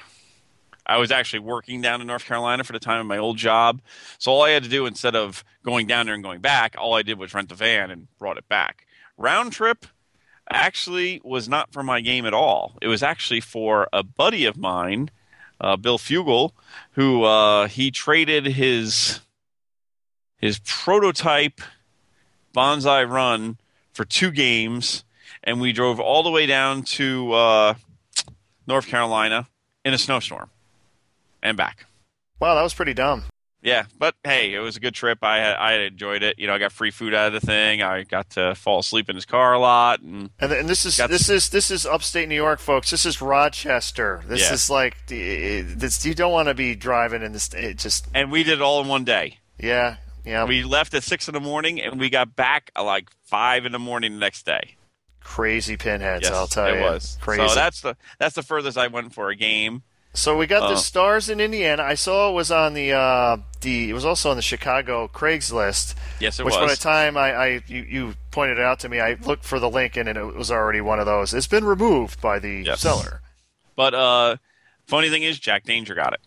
[0.84, 3.80] I was actually working down in North Carolina for the time of my old job,
[4.18, 6.94] so all I had to do instead of going down there and going back, all
[6.94, 8.84] I did was rent the van and brought it back.
[9.16, 9.86] Round trip
[10.52, 12.74] actually was not for my game at all.
[12.80, 15.10] It was actually for a buddy of mine,
[15.60, 16.52] uh, Bill Fugel,
[16.92, 19.20] who uh, he traded his
[20.38, 21.60] his prototype
[22.52, 23.58] Banzai Run
[23.92, 25.04] for two games,
[25.44, 27.74] and we drove all the way down to uh,
[28.66, 29.48] North Carolina
[29.84, 30.50] in a snowstorm
[31.42, 31.86] and back.
[32.40, 33.24] Wow, that was pretty dumb.
[33.64, 35.18] Yeah, but hey, it was a good trip.
[35.22, 36.36] I I enjoyed it.
[36.38, 37.80] You know, I got free food out of the thing.
[37.80, 40.96] I got to fall asleep in his car a lot, and And, and this is
[40.96, 42.90] this is this is upstate New York, folks.
[42.90, 44.22] This is Rochester.
[44.26, 44.52] This Yeah.
[44.54, 46.04] is like the- this.
[46.04, 47.48] You don't want to be driving in this.
[47.54, 49.38] It just and we did it all in one day.
[49.58, 53.10] yeah yeah We left at six in the morning, and we got back at like
[53.24, 54.76] five in the morning the next day.
[55.20, 56.24] crazy pinheads.
[56.24, 57.46] Yes, I'll tell it you, It was crazy.
[57.46, 59.82] So that's the that's the furthest I went for a game.
[60.14, 61.82] So we got Uh, the stars in Indiana.
[61.82, 65.94] I saw it was on the uh, the it was also on the Chicago Craigslist.
[66.20, 66.52] Yes, it was.
[66.54, 69.44] which by the time I, I you, you pointed it out to me, I looked
[69.44, 71.32] for the link and it was already one of those.
[71.32, 72.80] It's been removed by the Yes.
[72.80, 73.22] seller.
[73.74, 74.36] But uh,
[74.86, 76.20] funny thing is, Jack Danger got it.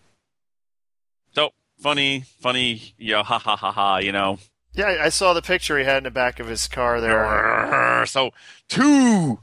[1.34, 3.98] So funny, funny, know, ha ha ha ha.
[3.98, 4.40] You know,
[4.74, 8.04] Yeah, I saw the picture he had in the back of his car there.
[8.08, 8.32] so
[8.68, 9.40] two,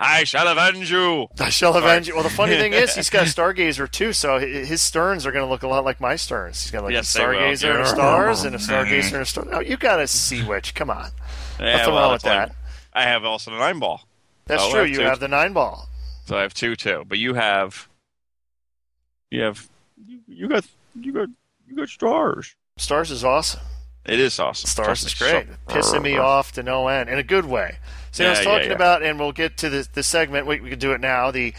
[0.00, 1.28] I shall avenge you.
[1.38, 2.14] I shall avenge you.
[2.14, 5.44] Well, the funny thing is, he's got a Stargazer too, so his sterns are going
[5.44, 6.62] to look a lot like my sterns.
[6.62, 7.18] He's got like Yes, a.
[7.20, 9.46] Stargazer and a stars and a Stargazer and a star.
[9.52, 10.74] Oh, you got a Sea Witch.
[10.74, 11.10] Come on.
[11.60, 12.48] Yeah, Nothing well, wrong with that.
[12.48, 12.56] like-
[12.92, 14.02] I have also the nine ball,
[14.46, 14.80] That's Oh, I true.
[14.80, 15.88] have You have the nine ball.
[16.26, 17.04] so I have two too.
[17.08, 17.88] But you have,
[19.30, 19.68] you have,
[20.06, 20.64] you, you got,
[21.00, 21.28] you got,
[21.68, 22.54] you got stars.
[22.76, 23.60] Stars is awesome.
[24.06, 24.68] It is awesome.
[24.68, 25.46] Stars Trust is great.
[25.68, 27.78] so- Pissing me off to no end in a good way.
[28.14, 28.74] See, I was Yeah, yeah, talking yeah.
[28.76, 30.46] about, and we'll get to the, the segment.
[30.46, 31.30] We, we can do it now.
[31.32, 31.52] The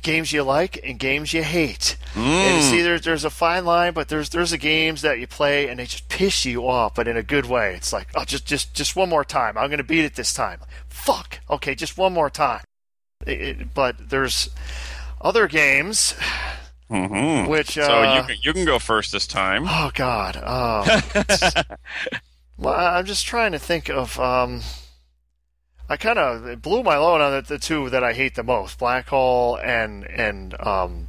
[0.00, 1.96] games you like and games you hate.
[2.14, 2.70] And Mm.
[2.70, 5.78] see, there's there's a fine line, but there's there's the games that you play and
[5.78, 7.74] they just piss you off, but in a good way.
[7.74, 9.58] It's like, oh, just just just one more time.
[9.58, 10.60] I'm gonna beat it this time.
[10.88, 11.40] Fuck.
[11.50, 12.62] Okay, just one more time.
[13.26, 14.48] It- it- but there's
[15.20, 16.14] other games
[16.90, 17.48] Mhm.
[17.48, 17.76] which.
[17.76, 19.64] Uh, so you can you can go first this time.
[19.68, 20.40] Oh God.
[20.42, 21.02] Oh.
[22.56, 24.18] well, I'm just trying to think of.
[24.18, 24.62] Um,
[25.88, 28.78] I kind of blew my load on the, the two that I hate the most:
[28.78, 31.08] Black Hole and and um,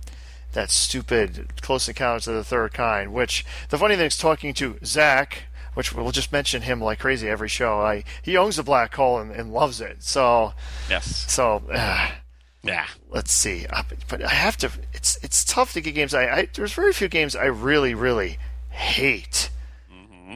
[0.54, 3.14] that stupid Close Encounters of the Third Kind.
[3.14, 5.44] Which the funny thing is, talking to Zach
[5.76, 7.80] which we'll just mention him like crazy every show.
[7.80, 10.04] I he owns a black hole and, and loves it.
[10.04, 10.54] So
[10.90, 11.26] Yes.
[11.32, 11.62] so.
[11.72, 12.10] Uh,
[12.64, 12.88] Yeah.
[13.10, 13.66] let's see.
[13.70, 14.72] Uh, but- I have to.
[14.94, 16.14] It's it's tough to get games.
[16.14, 18.40] I, I there's very few games I really really
[18.70, 19.52] hate.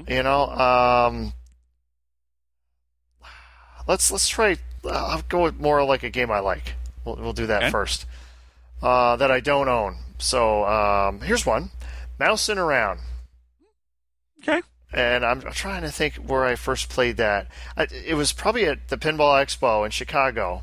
[0.07, 0.47] You know.
[0.49, 1.33] Um.
[3.87, 4.57] Let's let's try.
[4.85, 6.75] uh, I'll go with more like a game I like.
[7.05, 7.71] We'll we'll do that Okay.
[7.71, 8.05] first.
[8.81, 9.97] Uh, that I don't own.
[10.17, 11.71] So um, here's one.
[12.19, 12.99] Mousing around.
[14.41, 14.61] Okay.
[14.93, 17.47] And I'm, I'm trying to think where I first played that.
[17.75, 20.61] I, it was probably at the Pinball Expo in Chicago.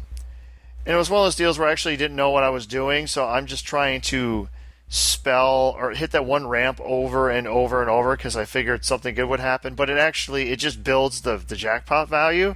[0.87, 2.67] And it was one of those deals where I actually didn't know what I was
[2.67, 4.49] doing, so I'm just trying to
[4.89, 9.15] spell or hit that one ramp over and over and over because I figured something
[9.15, 9.75] good would happen.
[9.75, 12.55] But it actually it just builds the the jackpot value.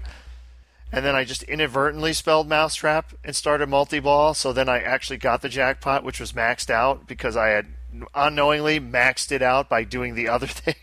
[0.95, 4.35] And then I just inadvertently spelled mousetrap and started multi-ball.
[4.35, 7.67] So then I actually got the jackpot, which was maxed out because I had
[8.15, 10.77] unknowingly maxed it out by doing the other thing.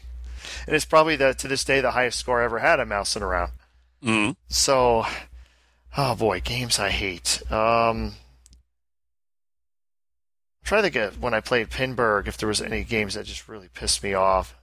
[0.68, 3.24] And it's probably the to this day the highest score I ever had at mousing
[3.24, 3.54] around.
[4.04, 4.36] Mhm.
[4.50, 5.06] So,
[5.98, 7.42] oh boy, games I hate.
[7.52, 8.14] Um,
[10.64, 13.26] I'm trying to think of when I played Pinburgh if there was any games that
[13.26, 14.56] just really pissed me off.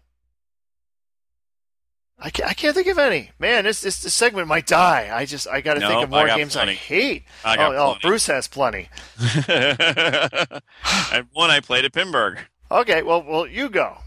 [2.21, 3.31] I can't, I can't think of any.
[3.39, 5.11] Man, this, this this segment might die.
[5.13, 6.73] I just I got to think of more I games plenty.
[6.73, 7.25] I hate.
[7.45, 7.97] I got oh, oh.
[8.03, 8.89] Bruce has plenty.
[9.49, 12.39] and one I played at Pinburgh.
[12.71, 13.99] Okay, well, well, you go.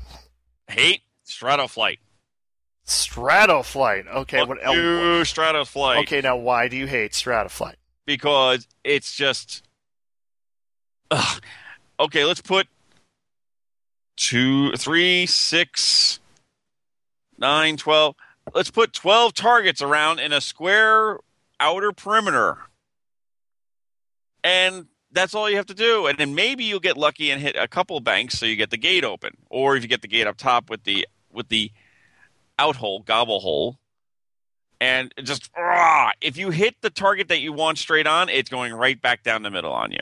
[0.67, 2.00] Hate Strato-Flite.
[2.84, 4.06] Strato-Flite.
[4.08, 4.76] Okay, Fuck what?
[4.76, 6.00] you, Strato-Flite.
[6.00, 7.78] Okay, now why do you hate Strato-Flite?
[8.06, 9.63] because it's just.
[11.12, 11.41] Ugh.
[12.00, 12.67] Okay, let's put
[14.15, 16.19] two, three, six,
[17.41, 18.15] nine, twelve.
[18.56, 21.19] Let's put twelve targets around in a square
[21.60, 22.58] outer perimeter,
[24.43, 26.08] and that's all you have to do.
[26.08, 28.77] And then maybe you'll get lucky and hit a couple banks, so you get the
[28.77, 29.36] gate open.
[29.49, 31.71] Or if you get the gate up top with the with the
[32.58, 33.77] out hole, gobble hole,
[34.80, 38.73] and just ah, if you hit the target that you want straight on, it's going
[38.73, 39.99] right back down the middle on you.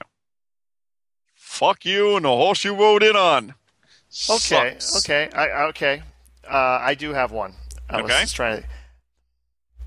[1.33, 3.55] Fuck you and the horse you rode in on.
[4.29, 5.05] Okay, Sucks.
[5.05, 6.03] okay, I okay.
[6.49, 7.53] Uh, I do have one.
[7.89, 8.67] I was just trying to.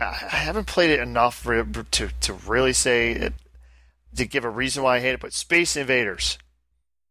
[0.00, 3.34] I haven't played it enough to to really say it,
[4.16, 5.20] to give a reason why I hate it.
[5.20, 6.38] But Space Invaders.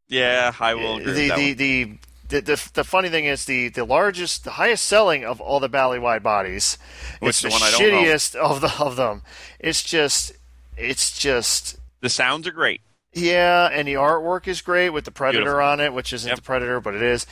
[0.07, 1.13] Yeah, I will agree.
[1.29, 5.23] the, the, the the the the funny thing is the the largest, the highest selling
[5.23, 6.77] of all the ballywide bodies.
[7.19, 8.01] Which it's the the one I don't know?
[8.01, 9.21] shittiest of the of them.
[9.59, 10.33] It's just,
[10.75, 12.81] it's just the sounds are great.
[13.13, 15.63] yeah, and the artwork is great with the Predator Beautiful.
[15.69, 16.35] on it, which isn't Yep.
[16.35, 17.25] the Predator, but it is.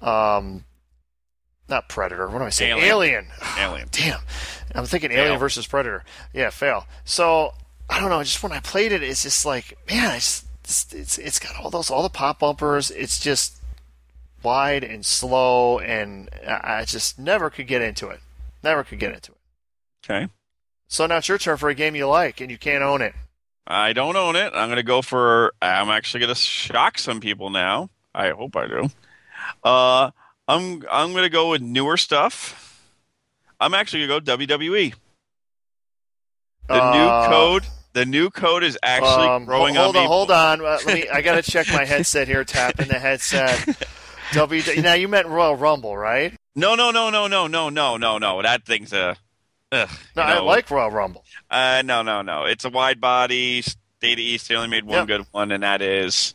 [0.00, 0.64] Um,
[1.68, 2.28] not Predator.
[2.28, 2.78] What am I saying?
[2.78, 2.86] Alien.
[2.88, 3.26] Alien.
[3.58, 3.88] Alien.
[3.90, 4.20] Damn.
[4.74, 5.24] I'm thinking Fail.
[5.24, 6.04] Alien versus Predator.
[6.32, 6.86] Yeah, fail.
[7.04, 7.54] So
[7.88, 8.22] I don't know.
[8.22, 11.70] Just when I played it, it's just like, man, it's it's it's, it's got all
[11.70, 12.90] those all the pop bumpers.
[12.90, 13.60] It's just
[14.42, 18.20] wide and slow, and I just never could get into it.
[18.62, 19.38] Never could get into it.
[20.04, 20.28] Okay.
[20.88, 23.14] So now it's your turn for a game you like, and you can't own it.
[23.66, 24.52] I don't own it.
[24.54, 25.52] I'm going to go for.
[25.60, 27.90] I'm actually going to shock some people now.
[28.14, 28.90] I hope I do.
[29.64, 30.10] Uh,
[30.48, 32.62] I'm I'm going to go with newer stuff.
[33.58, 34.94] I'm actually going to go WWE.
[36.68, 37.66] The Uh, new code.
[37.92, 40.08] The new code is actually Um, growing hold on on, me.
[40.08, 40.60] hold on.
[40.60, 41.08] Uh, let me.
[41.08, 42.44] I gotta check my headset here.
[42.44, 43.66] Tap in the headset.
[44.32, 44.62] W.
[44.82, 46.34] Now you meant Royal Rumble, right?
[46.54, 48.42] No, no, no, no, no, no, no, no, no.
[48.42, 49.16] That thing's a.
[49.72, 51.24] Ugh, No, you I like Royal Rumble.
[51.50, 52.44] Uh, no, no, no.
[52.44, 53.64] It's a wide body.
[54.00, 54.48] Data East.
[54.48, 55.06] They only made one Yep.
[55.06, 56.34] good one, and that is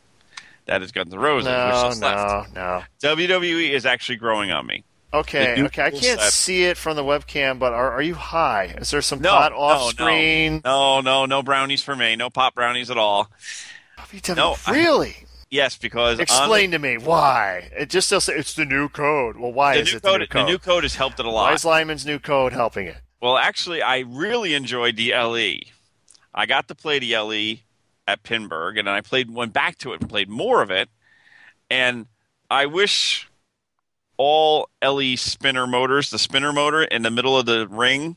[0.66, 1.48] that is Guns N' Roses.
[1.48, 2.00] No, left.
[2.00, 2.82] no, no.
[3.02, 4.84] WWE is actually growing on me.
[5.14, 5.82] Okay, okay.
[5.82, 8.74] I can't see it from the webcam, but are, are you high?
[8.78, 9.88] Is there some No, pot off no.
[9.90, 10.62] screen?
[10.64, 12.16] No, no, no brownies for me.
[12.16, 13.28] No pop brownies at all.
[14.34, 15.16] No, I- really?
[15.50, 17.68] Yes, because Explain to me why.
[17.78, 19.36] It just still say it's the new code.
[19.36, 20.46] Well, why is it code, the new code?
[20.46, 21.48] the new code has helped it a lot.
[21.48, 22.96] why is Lyman's new code helping it?
[23.20, 25.58] Well, actually, I really enjoyed the LE.
[26.34, 27.56] I got to play the LE
[28.06, 30.88] at Pinburgh, and I played went back to it and played more of it.
[31.70, 32.06] And
[32.50, 33.28] I wish
[34.16, 38.16] all LE spinner motors, the spinner motor in the middle of the ring,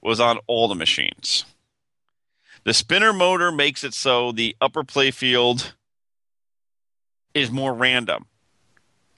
[0.00, 1.44] was on all the machines.
[2.64, 5.74] The spinner motor makes it so the upper play field
[7.34, 8.26] is more random.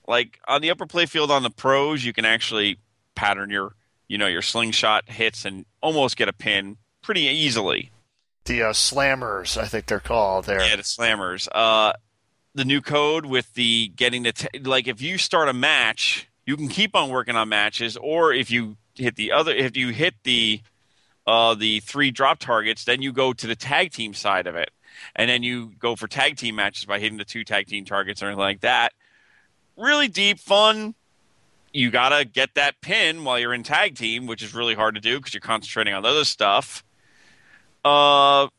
[0.07, 2.77] Like on the upper play field on the pros, you can actually
[3.15, 3.73] pattern your
[4.07, 7.91] you know your slingshot hits and almost get a pin pretty easily.
[8.47, 10.45] The uh, slammers, I think they're called.
[10.45, 10.65] There.
[10.65, 11.49] Yeah, the slammers.
[11.51, 11.91] Uh,
[12.55, 16.55] the new code with the getting the t- like if you start a match, you
[16.55, 20.15] can keep on working on matches, or if you hit the other, if you hit
[20.23, 20.61] the
[21.27, 24.71] uh, the three drop targets, then you go to the tag team side of it,
[25.13, 28.23] and then you go for tag team matches by hitting the two tag team targets
[28.23, 28.93] or anything like that.
[29.75, 30.95] Really deep, fun.
[31.73, 35.01] you gotta get that pin while you're in tag team, which is really hard to
[35.01, 36.85] do because you're concentrating on other stuff.
[37.87, 38.49] Uh,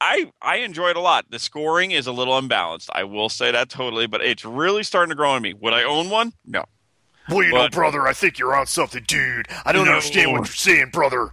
[0.00, 1.26] I I enjoy it a lot.
[1.30, 2.88] The scoring is a little unbalanced.
[2.94, 5.52] I will say that totally, but it's really starting to grow on me.
[5.54, 6.32] Would I own one?
[6.46, 6.64] No.
[7.28, 9.46] Well, you know, brother, I think you're on something, dude.
[9.64, 9.92] I don't No.
[9.92, 11.30] understand what you're saying, brother.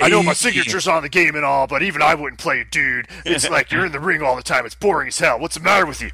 [0.00, 2.70] I know my signature's on the game and all, but even I wouldn't play it,
[2.70, 3.08] dude.
[3.24, 4.66] It's like you're in the ring all the time.
[4.66, 5.38] It's boring as hell.
[5.38, 6.10] What's the matter with you?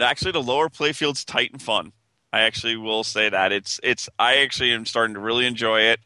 [0.00, 1.92] Actually, the lower playfield's tight and fun.
[2.32, 4.08] I actually will say that it's it's.
[4.18, 6.00] I actually am starting to really enjoy it.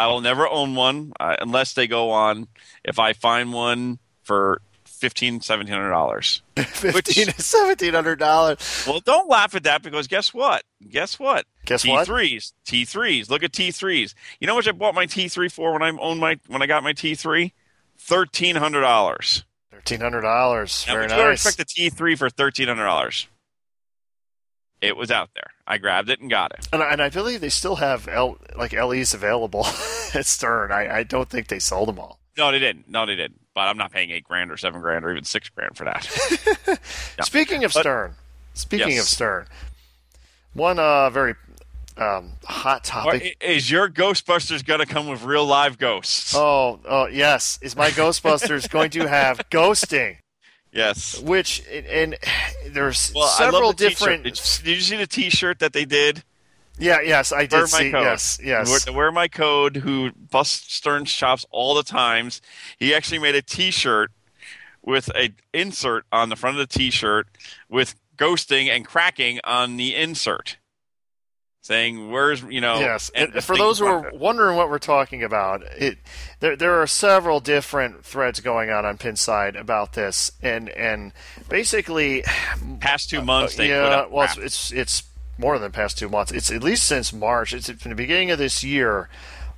[0.00, 2.48] I will never own one uh, unless they go on.
[2.82, 6.40] If I find one for fifteen, seventeen hundred dollars.
[6.56, 8.84] Fifteen to seventeen hundred dollars.
[8.86, 10.62] Well, don't laugh at that because guess what?
[10.88, 11.44] Guess what?
[11.66, 12.08] Guess what?
[12.08, 12.52] T3s.
[12.66, 13.28] T3s.
[13.28, 14.14] Look at T3s.
[14.40, 16.66] You know how much I bought my T3 for when I owned my when I
[16.66, 17.52] got my T3?
[17.98, 19.44] Thirteen hundred dollars.
[19.70, 20.84] Thirteen hundred dollars.
[20.84, 21.46] Very would you ever nice.
[21.46, 23.26] expect a T3 for thirteen hundred dollars?
[24.82, 25.50] It was out there.
[25.66, 26.66] I grabbed it and got it.
[26.72, 29.66] And, I- and I believe they still have L, like LEs available
[30.14, 30.72] at Stern.
[30.72, 32.18] I, I don't think they sold them all.
[32.38, 32.88] No, they didn't.
[32.88, 33.40] No, they didn't.
[33.54, 36.08] But I'm not paying eight grand or seven grand or even six grand for that.
[37.18, 37.24] Yeah.
[37.24, 38.14] Speaking of But- Stern,
[38.54, 39.02] speaking Yes.
[39.02, 39.46] of Stern,
[40.54, 41.34] one uh, very
[41.96, 43.36] um, hot topic.
[43.40, 46.34] is your Ghostbusters going to come with real live ghosts?
[46.34, 50.16] Oh, oh yes, is my Ghostbusters going to have ghosting?
[50.72, 51.18] Yes.
[51.20, 52.16] Which and
[52.68, 54.24] there's Well, several the different.
[54.24, 56.22] Did you, did you see the T-shirt that they did?
[56.78, 57.90] Yeah, yes, I Wear did my see.
[57.90, 58.02] code.
[58.04, 58.86] Yes, yes.
[58.86, 59.76] Wear, wear my code.
[59.76, 62.40] Who busts Stern's chops all the times.
[62.78, 64.10] He actually made a T-shirt
[64.82, 67.26] with a insert on the front of the T-shirt
[67.68, 70.56] with ghosting and cracking on the insert,
[71.62, 75.62] saying "Where's you know?" Yes, and for those who are wondering what we're talking about,
[75.76, 75.98] it
[76.40, 81.12] there there are several different threads going on on Pinside about this, and and
[81.48, 82.24] basically,
[82.80, 85.02] past two months, they uh, yeah, well, it's, it's it's
[85.38, 86.32] more than the past two months.
[86.32, 87.52] It's at least since March.
[87.54, 89.08] It's from the beginning of this year.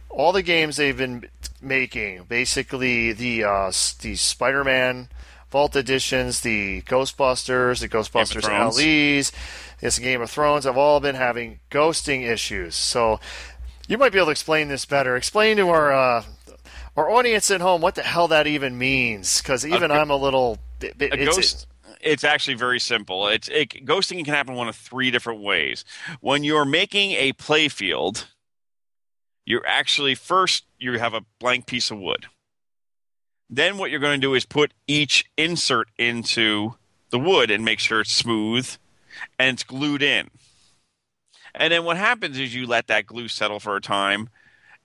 [0.09, 1.31] All the games they've been
[1.63, 5.09] making, basically the uh, the Spider-Man
[5.51, 9.33] Vault editions, the Ghostbusters, the Ghostbusters Thrones.
[9.83, 12.77] It's Game of Thrones, have all been having ghosting issues.
[12.77, 13.19] So
[13.89, 15.17] you might be able to explain this better.
[15.17, 16.25] Explain to our uh,
[16.97, 20.59] our audience at home what the hell that even means, because even I'm a little.
[20.79, 21.67] Bit, a it's, ghost
[22.03, 25.85] it's actually very simple it's it, ghosting can happen one of three different ways
[26.21, 28.27] when you're making a play field
[29.47, 32.27] you're actually first you have a blank piece of wood
[33.49, 36.75] then what you're going to do is put each insert into
[37.11, 38.69] the wood and make sure it's smooth
[39.39, 40.31] and it's glued in.
[41.55, 44.29] And then what happens is you let that glue settle for a time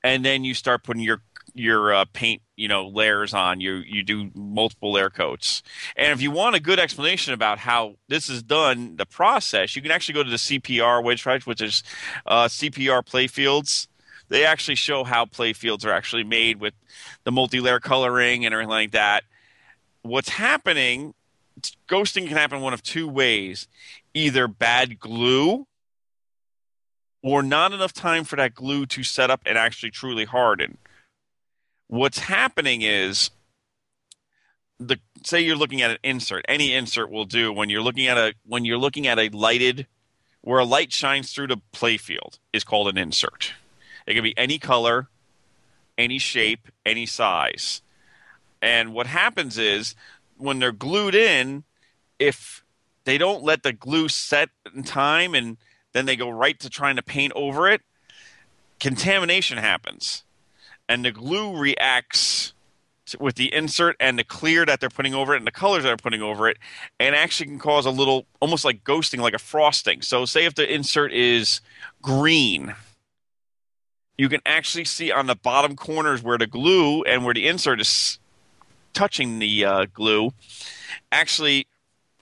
[0.03, 1.21] and then you start putting your
[1.53, 3.61] your uh, paint you know layers on.
[3.61, 5.63] You you do multiple layer coats.
[5.95, 9.81] And if you want a good explanation about how this is done the process you
[9.81, 11.83] can actually go to the cpr website which is
[12.25, 13.87] uh, cpr playfields.
[14.29, 16.73] They actually show how playfields are actually made with
[17.23, 19.23] the multi-layer coloring and everything like that.
[20.01, 21.13] What's happening
[21.87, 23.67] ghosting can happen one of two ways
[24.17, 25.67] either bad glue
[27.21, 30.77] or not enough time for that glue to set up and actually truly harden.
[31.87, 33.31] What's happening is
[34.79, 38.17] the say you're looking at an insert, any insert will do when you're looking at
[38.17, 39.87] a when you're looking at a lighted
[40.41, 43.53] where a light shines through the playfield is called an insert.
[44.05, 45.07] It can be any color,
[45.97, 47.81] any shape, any size.
[48.61, 49.95] And what happens is
[50.37, 51.63] when they're glued in,
[52.19, 52.63] if
[53.07, 55.55] they don't let the glue set in time and
[55.93, 57.81] then they go right to trying to paint over it,
[58.81, 60.25] contamination happens.
[60.89, 62.51] And the glue reacts
[63.17, 65.87] with the insert and the clear that they're putting over it and the colors that
[65.87, 66.57] they're putting over it,
[66.99, 70.01] and actually can cause a little, almost like ghosting, like a frosting.
[70.01, 71.61] So, say if the insert is
[72.01, 72.75] green,
[74.17, 77.79] you can actually see on the bottom corners where the glue and where the insert
[77.79, 78.19] is
[78.93, 80.33] touching the uh, glue,
[81.09, 81.67] actually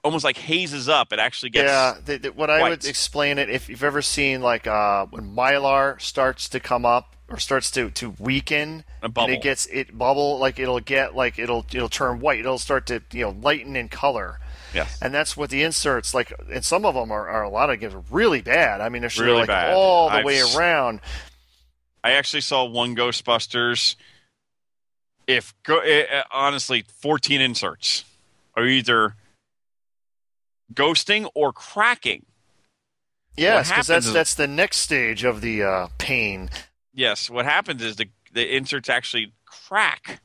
[0.05, 1.11] almost like hazes up.
[1.11, 4.41] It actually gets yeah, the, the, what I would explain it if you've ever seen
[4.41, 9.41] like uh, when mylar starts to come up or starts to, to weaken and it
[9.41, 13.23] gets it bubble like it'll get like it'll it'll turn white it'll start to you
[13.23, 14.39] know lighten in color
[14.75, 14.99] yes.
[15.01, 17.83] and that's what the inserts like and some of them are, are a lot of
[17.95, 19.73] are really bad I mean they're Really like bad.
[19.73, 21.01] all the I've way around
[22.05, 23.95] I actually saw one Ghostbusters.
[25.25, 28.05] If go, eh, eh, honestly, fourteen inserts
[28.55, 29.15] are either
[30.73, 32.25] ghosting or cracking.
[33.37, 36.49] yes because that's is- that's the next stage of the uh, pain
[36.97, 40.21] Yes, what happens is the the inserts actually crack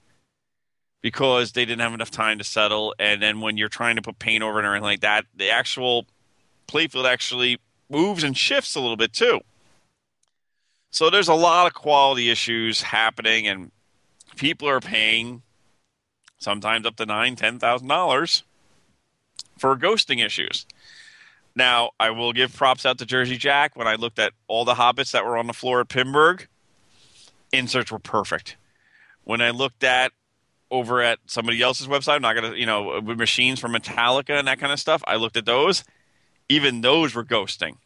[1.02, 4.18] because they didn't have enough time to settle, and then when you're trying to put
[4.20, 6.06] paint over it or anything like that, the actual
[6.68, 9.40] playfield actually moves and shifts a little bit too.
[10.92, 13.72] So there's a lot of quality issues happening, and
[14.36, 15.42] people are paying
[16.38, 18.44] sometimes up to nine, ten thousand dollars
[19.60, 20.66] for ghosting issues.
[21.54, 23.76] Now, I will give props out to Jersey Jack.
[23.76, 26.46] When I looked at all the hobbits that were on the floor at Pinburgh,
[27.52, 28.56] inserts were perfect.
[29.24, 30.12] When I looked at
[30.70, 34.48] over at somebody else's website, I'm not gonna, you know, with machines from Metallica and
[34.48, 35.84] that kind of stuff, I looked at those.
[36.48, 37.76] Even those were ghosting.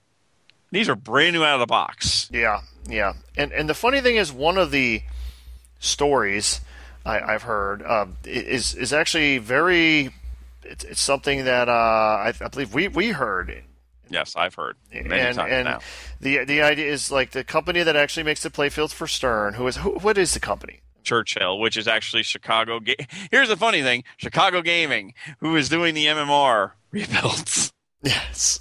[0.70, 2.28] These are brand new out of the box.
[2.32, 3.14] Yeah, yeah.
[3.36, 5.02] And and the funny thing is, one of the
[5.80, 6.60] stories
[7.04, 10.10] I, I've heard uh, is is actually very.
[10.64, 13.64] It's, it's something that uh, I, I believe we, we heard
[14.10, 15.78] Yes, I've heard many and times and now.
[16.20, 19.54] the the idea is like the company that actually makes the playfields for Stern.
[19.54, 20.80] Who is who, what is the company?
[21.02, 22.80] Churchill, which is actually Chicago.
[22.80, 22.96] Ga-
[23.30, 27.72] Here's the funny thing: Chicago Gaming, who is doing the MMR rebuilds.
[28.02, 28.60] Yes.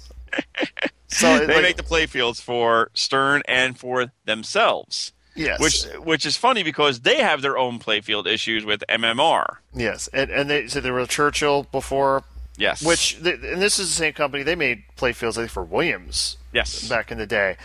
[1.08, 5.12] so they like, make the playfields for Stern and for themselves.
[5.34, 9.56] Yes, Which which is funny because they have their own playfield issues with MMR.
[9.74, 12.22] yes, and and they so there were Churchill before,
[12.56, 12.82] Yes.
[12.82, 14.42] which and this is the same company.
[14.42, 16.88] They made playfields I think for Williams yes.
[16.88, 17.56] back in the day.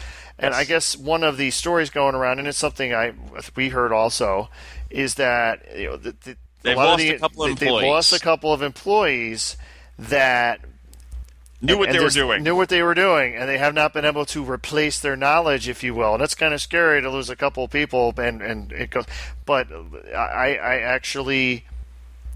[0.41, 0.61] And Yes.
[0.61, 3.13] I guess one of the stories going around, and it's something I
[3.55, 4.49] we heard also,
[4.89, 7.65] is that you know the, the, They've lot of lost the- a couple of they-
[7.65, 9.57] They've lost a couple of employees
[9.97, 10.61] that
[11.61, 12.43] Knew what they were doing.
[12.43, 15.67] Knew what they were doing, and they have not been able to replace their knowledge,
[15.67, 16.13] if you will.
[16.13, 19.05] And that's kind of scary to lose a couple of people, and and it goes.
[19.45, 19.67] But
[20.15, 21.65] I I actually.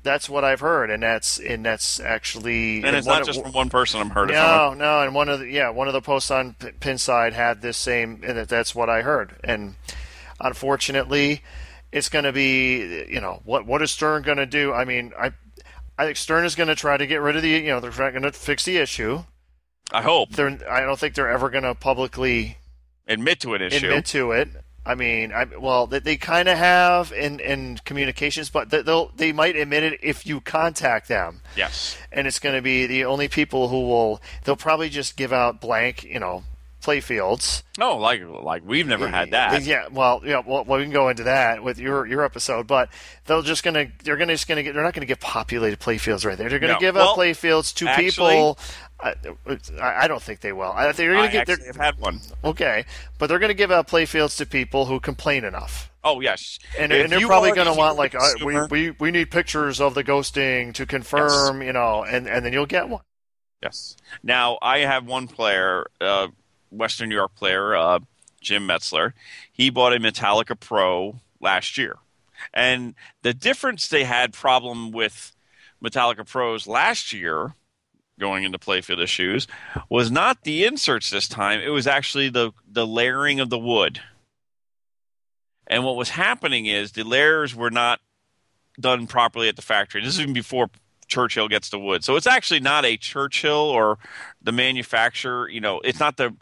[0.03, 3.53] That's what I've heard, and that's and that's actually and it's not of- just from
[3.53, 4.01] one person.
[4.01, 6.71] I'm heard no, no, and one of the yeah, one of the posts on P-
[6.81, 9.37] Pinside had this same, and that- that's what I heard.
[9.45, 9.75] And
[10.41, 11.41] unfortunately,
[11.93, 14.73] it's going to be, you know, what what is Stern going to do?
[14.73, 15.31] I mean, I
[16.03, 17.89] I think Stern is going to try to get rid of the, you know, they're
[17.91, 19.23] not going to fix the issue.
[19.93, 22.57] I hope They're, I don't think they're ever going to publicly
[23.07, 23.87] admit to an issue.
[23.87, 24.49] admit to it.
[24.85, 29.11] I mean, I, well, they, they kind of have in, in communications, but they- they'll
[29.15, 31.97] they might admit it if you contact them yes.
[32.11, 34.21] and it's going to be the only people who will.
[34.43, 36.43] They'll probably just give out blank, you know,
[36.83, 37.63] play fields.
[37.79, 39.63] No, like like we've never had that.
[39.63, 42.89] Yeah, well, yeah, well, we can go into that with your your episode, but
[43.25, 46.23] they're just gonna they're gonna just gonna get they're not gonna get populated play fields
[46.25, 46.49] right there.
[46.49, 46.79] They're gonna No.
[46.79, 48.59] give Well, out play fields to actually- people.
[48.99, 49.15] I,
[49.81, 50.71] I don't think they will.
[50.71, 51.47] I think they're gonna I get.
[51.47, 52.21] They're, have had one.
[52.43, 52.85] okay,
[53.17, 55.89] but they're gonna give out play fields to people who complain enough.
[56.05, 59.31] Oh yes, And, and they're probably going to want like uh, we, we we need
[59.31, 63.03] pictures of the ghosting to confirm, you know, and and then you'll get one.
[63.61, 63.95] Yes.
[64.21, 66.27] Now I have one player, uh,
[66.73, 67.99] Western New York player, uh,
[68.41, 69.13] Jim Metzler.
[69.51, 71.97] He bought a Metallica Pro last year,
[72.53, 75.33] and the difference they had problem with
[75.83, 77.55] Metallica Pros last year,
[78.19, 79.47] going into playfield issues,
[79.89, 81.59] was not the inserts this time.
[81.59, 84.01] It was actually the the layering of the wood.
[85.67, 88.01] And what was happening is the layers were not
[88.79, 90.01] done properly at the factory.
[90.01, 90.69] This is even before
[91.07, 92.03] Churchill gets the wood.
[92.03, 93.97] So it's actually not a Churchill or
[94.41, 96.35] the manufacturer, you know, it's not the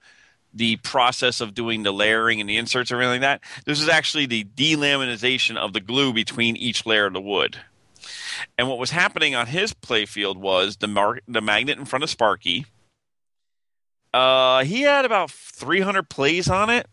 [0.53, 3.63] the process of doing the layering and the inserts or anything like that.
[3.65, 7.57] This is actually the delamination of the glue between each layer of the wood.
[8.57, 12.09] And what was happening on his playfield was the mar- the magnet in front of
[12.09, 12.65] Sparky.
[14.13, 16.87] Uh, he had about 300 plays on it,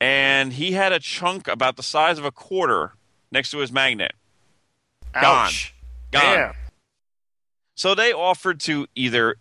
[0.00, 2.92] and he had a chunk about the size of a quarter
[3.32, 4.12] next to his magnet.
[5.12, 5.24] Gone.
[5.24, 5.74] Ouch.
[6.12, 6.22] Gone.
[6.22, 6.54] Damn.
[7.74, 9.36] So they offered to either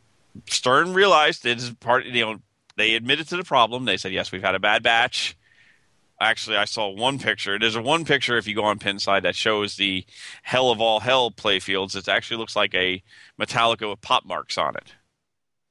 [0.47, 2.05] Stern realized it is part.
[2.05, 2.39] You know,
[2.77, 3.85] they admitted to the problem.
[3.85, 5.35] They said, "Yes, we've had a bad batch."
[6.19, 7.57] Actually, I saw one picture.
[7.57, 10.05] There's a one picture if you go on Pinside that shows the
[10.43, 11.95] hell of all hell playfields.
[11.95, 13.01] It actually looks like a
[13.39, 14.93] Metallica with pop marks on it.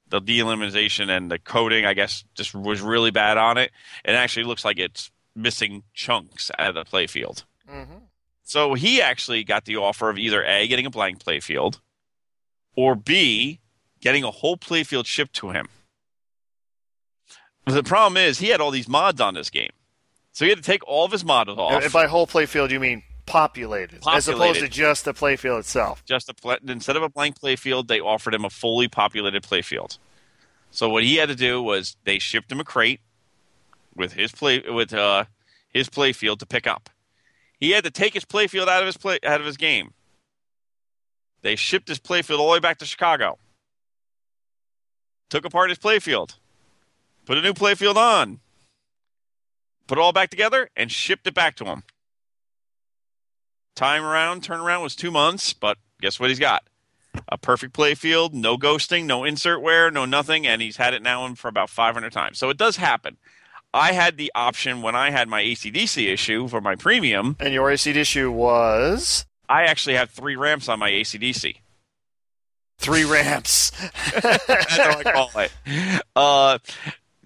[0.09, 3.71] The delamination and the coating, I guess, just was really bad on it.
[4.03, 7.45] It actually looks like it's missing chunks out of the playfield.
[7.69, 8.01] Mhm.
[8.43, 11.79] So he actually got the offer of either A, getting a blank playfield,
[12.75, 13.61] or B,
[14.01, 15.69] getting a whole playfield shipped to him.
[17.65, 19.71] The problem is he had all these mods on this game.
[20.33, 21.83] So he had to take all of his mods off.
[21.83, 26.03] And by whole playfield, you mean populated, as opposed to just the playfield itself.
[26.05, 29.97] just a pla- instead of a blank playfield, they offered him a fully populated playfield.
[30.71, 33.01] So what he had to do was they shipped him a crate
[33.95, 35.25] with his play with uh,
[35.69, 36.89] his playfield to pick up.
[37.57, 39.93] He had to take his playfield out of his play out of his game.
[41.41, 43.37] They shipped his playfield all the way back to Chicago.
[45.29, 46.35] Took apart his playfield,
[47.25, 48.39] put a new playfield on,
[49.87, 51.83] put it all back together, and shipped it back to him.
[53.75, 56.63] Time around, turnaround was two months, but guess what he's got?
[57.29, 61.25] A perfect playfield, no ghosting, no insert wear, no nothing, and he's had it now
[61.25, 62.37] in for about 500 times.
[62.37, 63.17] So it does happen.
[63.73, 67.37] I had the option when I had my ACDC issue for my premium.
[67.39, 71.57] And your ACDC issue was I actually have three ramps on my ACDC.
[72.77, 73.71] three ramps.
[74.21, 75.51] That's how I call it.
[76.15, 76.57] Uh,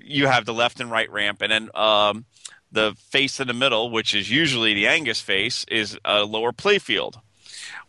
[0.05, 2.25] you have the left and right ramp, and then um,
[2.71, 7.15] the face in the middle, which is usually the Angus face, is a lower playfield.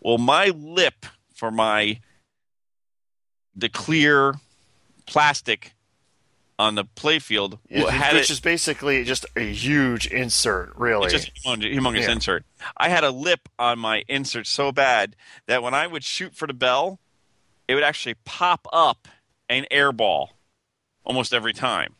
[0.01, 2.01] Well, my lip for my
[3.55, 4.35] the clear
[5.07, 5.73] plastic
[6.59, 11.07] on the playfield It- had which it, is basically just a huge insert, really.
[11.13, 12.13] it's just humongous, humongous Yeah.
[12.13, 12.45] insert.
[12.77, 16.47] I had a lip on my insert so bad that when I would shoot for
[16.47, 16.99] the bell,
[17.69, 19.07] it would actually pop up
[19.49, 20.29] and airball
[21.05, 21.95] almost every time.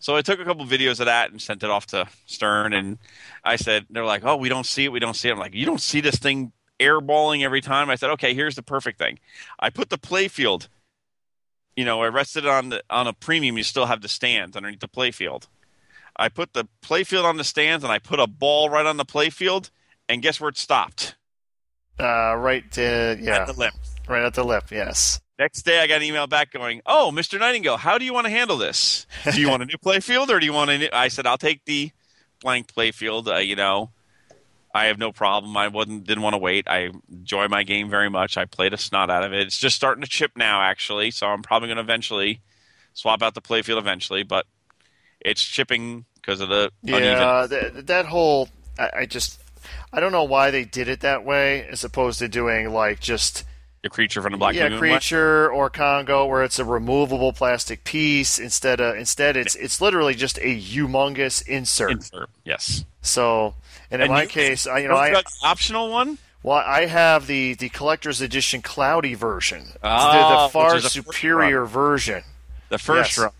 [0.00, 2.98] So I took a couple videos of that and sent it off to Stern, and
[3.44, 5.54] I said, "They're like, oh, we don't see it, we don't see it." I'm like,
[5.54, 9.18] "You don't see this thing airballing every time?" I said, "Okay, here's the perfect thing.
[9.58, 10.68] I put the playfield.
[11.76, 13.56] You know, I rested it on the on a premium.
[13.58, 15.48] You still have the stands underneath the playfield.
[16.16, 19.04] I put the playfield on the stands, and I put a ball right on the
[19.04, 19.70] playfield,
[20.08, 21.14] and guess where it stopped?
[22.00, 23.74] uh, right, uh, yeah, At the lip.
[24.08, 24.70] right at the lip.
[24.70, 25.20] Yes.
[25.38, 27.38] Next day, I got an email back going, "Oh, Mr.
[27.38, 29.06] Nightingale, how do you want to handle this?
[29.24, 31.38] Do you want a new playfield, or do you want a new?" I said, "I'll
[31.38, 31.92] take the
[32.40, 33.28] blank playfield.
[33.28, 33.90] Uh, you know,
[34.74, 35.56] I have no problem.
[35.56, 36.66] I wasn't didn't want to wait.
[36.68, 38.36] I enjoy my game very much.
[38.36, 39.46] I played a snot out of it.
[39.46, 41.10] It's just starting to chip now, actually.
[41.10, 42.40] So I'm probably going to eventually
[42.94, 44.44] swap out the playfield eventually, but
[45.20, 47.02] it's chipping because of the uneven.
[47.02, 49.40] Yeah, that, that whole I, I just
[49.92, 53.44] I don't know why they did it that way as opposed to doing like just
[53.82, 54.78] The creature from the Black yeah Lagoon.
[54.80, 60.14] creature or Congo where it's a removable plastic piece instead of instead it's it's literally
[60.14, 61.92] just a humongous insert.
[61.92, 62.30] Insert.
[62.44, 62.84] Yes.
[63.02, 63.54] So
[63.90, 66.18] and in And my you- case, I you know I the optional one.
[66.42, 70.90] well I have the the collector's edition cloudy version, Ah, the, the far is a
[70.90, 72.24] superior version,
[72.70, 73.18] The first Yes.
[73.18, 73.30] run.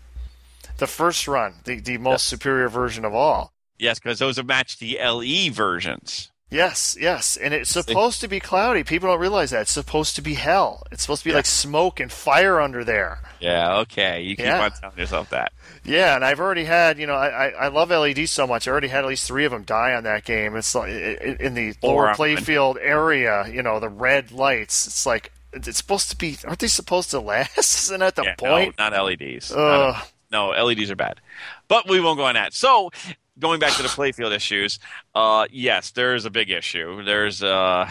[0.77, 3.51] the first run, the the most superior version of all.
[3.77, 6.31] Yes, because those have matched the LE versions.
[6.51, 8.83] Yes, yes, and it's supposed to be cloudy.
[8.83, 10.81] People don't realize that it's supposed to be hell.
[10.91, 11.35] It's supposed to be Yeah.
[11.37, 13.19] like smoke and fire under there.
[13.39, 14.21] Yeah, okay.
[14.21, 14.63] You keep Yeah.
[14.63, 15.53] on telling yourself that.
[15.83, 18.67] Yeah, and I've already had, you know, I, I, I love LEDs so much.
[18.67, 20.55] I already had at least three of them die on that game.
[20.55, 24.87] It's like in the Four lower playfield area, you know, the red lights.
[24.87, 26.35] It's like it's supposed to be.
[26.45, 27.57] Aren't they supposed to last?
[27.85, 28.75] Isn't that the Yeah, point?
[28.79, 29.51] No, not LEDs.
[29.51, 29.57] Ugh.
[29.93, 31.21] Not- no, LEDs are bad.
[31.67, 32.53] But we won't go on that.
[32.53, 32.91] So,
[33.39, 34.79] going back to the playfield issues,
[35.15, 37.03] uh, yes, there is a big issue.
[37.03, 37.89] There's, uh,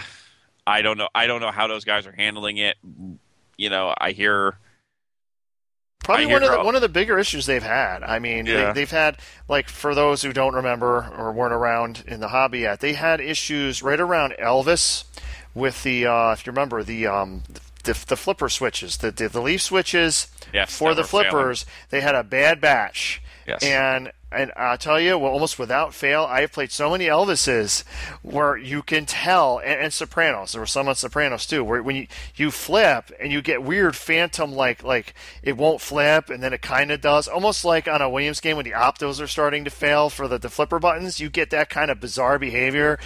[0.66, 2.76] I don't know, I don't know how those guys are handling it.
[3.56, 4.56] You know, I hear
[6.04, 8.02] Probably I one of the one of the bigger issues they've had.
[8.02, 8.68] I mean, Yeah.
[8.68, 9.18] they, they've had
[9.48, 13.20] like for those who don't remember or weren't around in the hobby yet, they had
[13.20, 15.04] issues right around Elvis
[15.54, 17.42] with the uh, if you remember the um,
[17.84, 21.30] the, the flipper switches, the, the the leaf switches Yes, for the were failing.
[21.30, 21.66] flippers.
[21.90, 23.20] They had a bad batch.
[23.46, 23.62] Yes.
[23.62, 27.82] And and I'll tell you, well, almost without fail, I have played so many Elvises
[28.22, 30.52] where you can tell, and, and Sopranos.
[30.52, 32.06] There were some on Sopranos too, where when you
[32.36, 36.60] you flip and you get weird phantom like like it won't flip and then it
[36.60, 39.70] kind of does, almost like on a Williams game when the optos are starting to
[39.70, 41.20] fail for the, the flipper buttons.
[41.20, 42.98] You get that kind of bizarre behavior.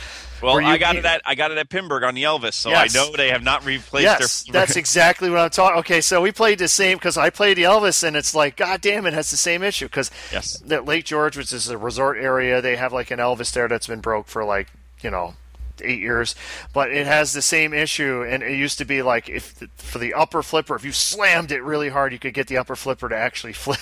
[0.43, 2.95] Well, I got it at I got it at Pinburgh on the Elvis, so Yes.
[2.95, 4.53] I know they have not replaced Yes, their.
[4.53, 5.79] that's exactly what I'm talking.
[5.81, 8.81] Okay, so we played the same because I played the Elvis, and it's like, God
[8.81, 10.59] damn, it has the same issue because Yes.
[10.67, 13.87] that Lake George, which is a resort area, they have like an Elvis there that's
[13.87, 14.69] been broke for like
[15.03, 15.35] you know
[15.83, 16.35] eight years,
[16.73, 20.15] but it has the same issue, and it used to be like if for the
[20.15, 23.17] upper flipper, if you slammed it really hard, you could get the upper flipper to
[23.17, 23.81] actually flip,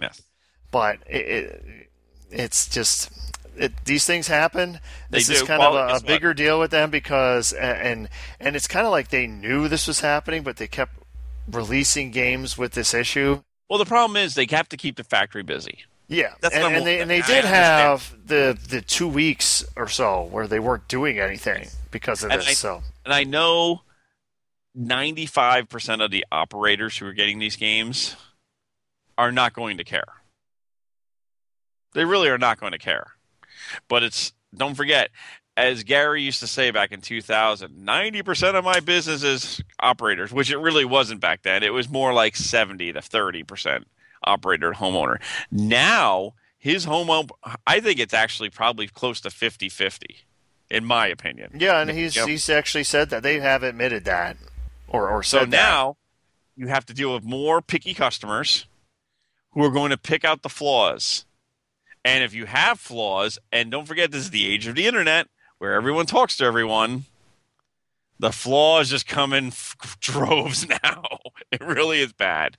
[0.00, 0.20] yes.
[0.70, 1.64] but it, it
[2.30, 3.10] it's just.
[3.56, 4.80] It, these things happen.
[5.10, 6.06] They This is kind Well, of a, a what?
[6.06, 8.08] bigger deal with them because, and
[8.40, 10.92] and it's kind of like they knew this was happening, but they kept
[11.50, 13.42] releasing games with this issue.
[13.68, 15.84] Well, the problem is they have to keep the factory busy.
[16.06, 20.24] Yeah, That's and, and they and they did have the the two weeks or so
[20.24, 22.48] where they weren't doing anything because of And this.
[22.48, 23.82] I- so and I know
[24.76, 28.16] 95% of the operators who are getting these games
[29.16, 30.04] are not going to care.
[31.94, 33.12] They really are not going to care.
[33.88, 35.10] But it's, don't forget,
[35.56, 40.50] as Gary used to say back in 2000, 90% of my business is operators, which
[40.50, 41.62] it really wasn't back then.
[41.62, 43.84] It was more like 70 to 30%
[44.24, 45.18] operator and homeowner.
[45.50, 50.06] Now, his home, op- I think it's actually probably close to 50 50,
[50.70, 51.52] in my opinion.
[51.58, 52.26] yeah, and he's Yep.
[52.28, 54.36] he's actually said that they have admitted that,
[54.88, 55.56] or or So said that.
[55.56, 55.96] now
[56.56, 58.66] you have to deal with more picky customers
[59.52, 61.26] who are going to pick out the flaws.
[62.04, 65.28] And if you have flaws, and don't forget this is the age of the internet
[65.58, 67.04] where everyone talks to everyone,
[68.18, 71.04] the flaws just come in f- droves now.
[71.50, 72.56] It really is bad.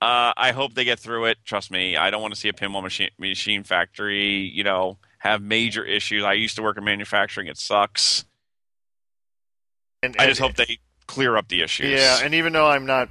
[0.00, 1.38] Uh, I hope they get through it.
[1.44, 5.42] Trust me, I don't want to see a pinball machine machine factory, you know, have
[5.42, 6.22] major issues.
[6.22, 8.24] I used to work in manufacturing; it sucks.
[10.04, 11.90] And, I just hope they clear up the issues.
[11.90, 13.08] Yeah, and even though I'm not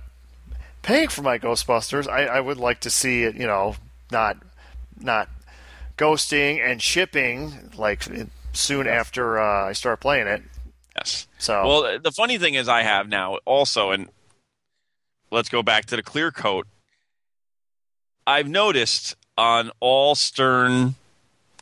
[0.82, 3.36] paying for my Ghostbusters, I, I would like to see it.
[3.36, 3.76] You know,
[4.09, 4.38] not
[4.97, 5.28] not
[5.98, 8.06] ghosting and shipping like
[8.54, 10.43] soon after uh, I start playing it.
[10.95, 11.28] yes.
[11.38, 14.10] So Well, the funny thing is, I have now also, and
[15.32, 16.68] let's go back to the clear coat.
[18.26, 20.95] I've noticed on all Stern,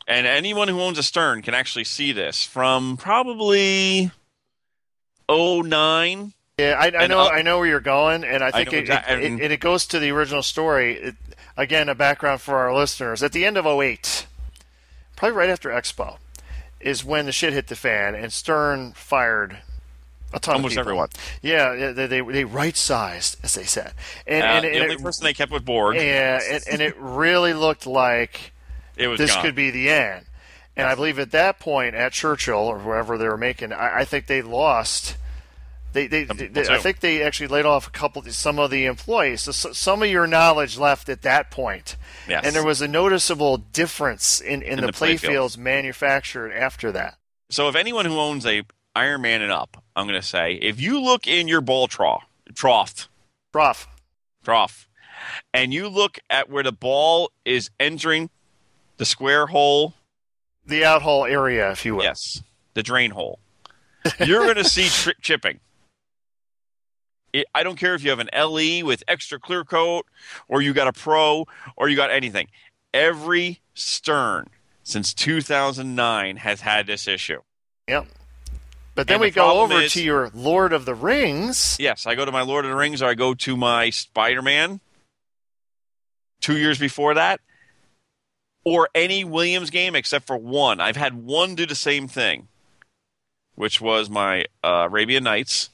[0.08, 4.10] and anyone who owns a Stern can actually see this from probably
[5.30, 8.78] 09 yeah, I, I know up- I know where you're going, and I think know
[8.78, 11.12] it, exact- it, and- it, it goes to the original story.
[11.56, 13.22] Again, a background for our listeners.
[13.22, 14.26] At the end of 08,
[15.16, 16.18] probably right after Expo,
[16.80, 19.58] is when the shit hit the fan, and Stern fired
[20.34, 20.80] a ton Almost of people.
[20.82, 21.08] everyone.
[21.40, 23.92] Yeah, they they, they right sized, as they said,
[24.26, 25.96] and, Uh, and, the only it, person they kept with Borg.
[25.96, 28.52] yeah, and, and it really looked like
[28.96, 29.42] it was this gone.
[29.44, 30.26] could be the end.
[30.78, 34.04] And I believe at that point at Churchill or wherever they were making, I, I
[34.04, 35.16] think they lost.
[35.96, 38.84] They, they, Some they, I think they actually laid off a couple, some of the
[38.84, 39.40] employees.
[39.42, 41.96] So, so some of your knowledge left at that point,
[42.28, 42.44] Yes.
[42.44, 45.20] and there was a noticeable difference in, in, In the, the play playfields.
[45.20, 47.16] fields manufactured after that.
[47.48, 48.62] So, if anyone who owns a
[48.94, 52.24] Iron Man and up, I'm going to say, if you look in your ball trough,
[52.54, 53.08] trough,
[53.52, 53.88] trough,
[54.44, 54.88] trough,
[55.54, 58.28] and you look at where the ball is entering
[58.98, 59.94] the square hole,
[60.66, 62.04] The out hole area, if you will.
[62.04, 62.42] yes,
[62.74, 63.38] the drain hole,
[64.24, 65.60] you're going to see tri- chipping.
[67.40, 70.06] It, I don't care if you have an LE with extra clear coat,
[70.48, 72.48] or you got a Pro, or you got anything.
[72.94, 74.48] Every Stern
[74.82, 77.40] since 2009 has had this issue.
[77.88, 78.06] Yep.
[78.94, 81.76] But then And we the go over is- to your Lord of the Rings.
[81.78, 84.40] Yes, I go to my Lord of the Rings or I go to my Spider
[84.40, 84.80] Man
[86.40, 87.40] two years before that,
[88.64, 90.80] or any Williams game except for one.
[90.80, 92.48] I've had one do the same thing,
[93.56, 95.68] which was my uh, Arabian Nights,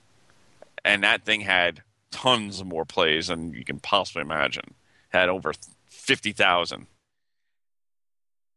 [0.85, 4.75] and that thing had tons more plays than you can possibly imagine.
[5.11, 5.53] Had over
[5.89, 6.87] 50,000.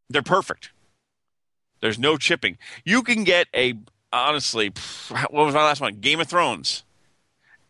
[0.08, 0.70] They're perfect.
[1.80, 2.58] There's no chipping.
[2.84, 3.74] You can get a
[4.12, 4.72] honestly,
[5.08, 5.96] what was my last one?
[5.96, 6.84] Game of Thrones.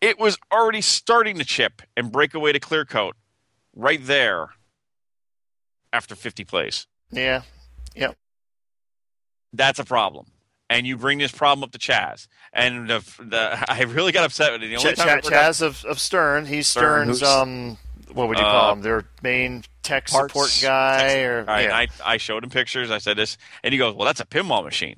[0.01, 3.17] It was already starting to chip and break away to clear coat
[3.75, 4.51] right there
[5.93, 6.87] after 50 plays.
[7.11, 7.43] Yeah.
[7.95, 8.17] Yep.
[9.53, 10.27] That's a problem.
[10.69, 12.27] And you bring this problem up to Chaz.
[12.53, 14.69] And the, the I really got upset with it.
[14.69, 16.47] The only Ch- time forgot- Chaz of, of Stern.
[16.47, 17.79] He's Stern, Stern's um
[18.13, 18.83] what would you Uh, call him?
[18.83, 21.77] Their main tech Parts- support guy or All right, yeah.
[21.77, 22.91] I, I showed him pictures.
[22.91, 24.97] I said this, and he goes, "Well, that's a pinball machine."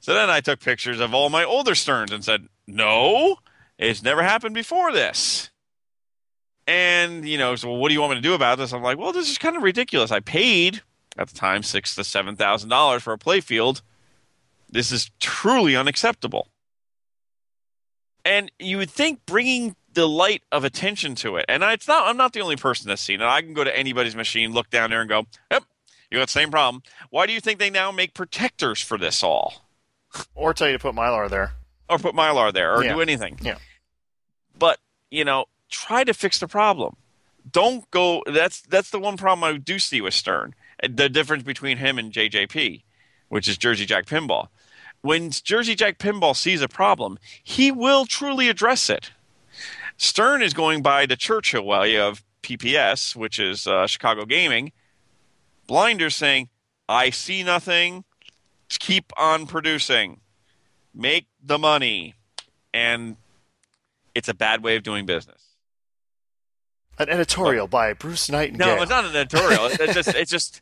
[0.00, 3.36] So then I took pictures of all my older Sterns and said, "No,
[3.78, 5.50] it's never happened before this."
[6.66, 8.72] And you know, so well, what do you want me to do about this?
[8.72, 10.10] I'm like, "Well, this is kind of ridiculous.
[10.10, 10.82] I paid
[11.18, 13.82] at the time six to seven thousand dollars for a playfield.
[14.70, 16.48] This is truly unacceptable."
[18.24, 22.06] And you would think bringing the light of attention to it, and it's not.
[22.06, 23.24] I'm not the only person that's seen it.
[23.26, 25.64] I can go to anybody's machine, look down there, and go, "Yep,
[26.10, 29.22] you got the same problem." Why do you think they now make protectors for this
[29.22, 29.66] all,
[30.34, 31.54] or tell you to put Mylar there.
[31.88, 32.92] or put mylar there, or Yeah.
[32.94, 33.38] do anything?
[33.42, 33.58] Yeah.
[34.56, 34.78] But
[35.10, 36.96] you know, try to fix the problem.
[37.50, 38.22] Don't go.
[38.26, 40.54] That's that's the one problem I do see with Stern.
[40.86, 42.84] The difference between him and JJP,
[43.28, 44.48] which is Jersey Jack Pinball.
[45.02, 49.10] When Jersey Jack Pinball sees a problem, he will truly address it.
[49.96, 54.72] Stern is going by the Churchill way of PPS, which is uh, Chicago Gaming.
[55.66, 56.48] Blinders saying,
[56.88, 58.04] "I see nothing.
[58.68, 60.20] Keep on producing,
[60.94, 62.14] make the money,"
[62.72, 63.16] and
[64.14, 65.42] it's a bad way of doing business.
[66.98, 68.76] An editorial by Bruce Nightingale.
[68.76, 69.66] No, it's not an editorial.
[69.66, 70.60] it's just, it's just,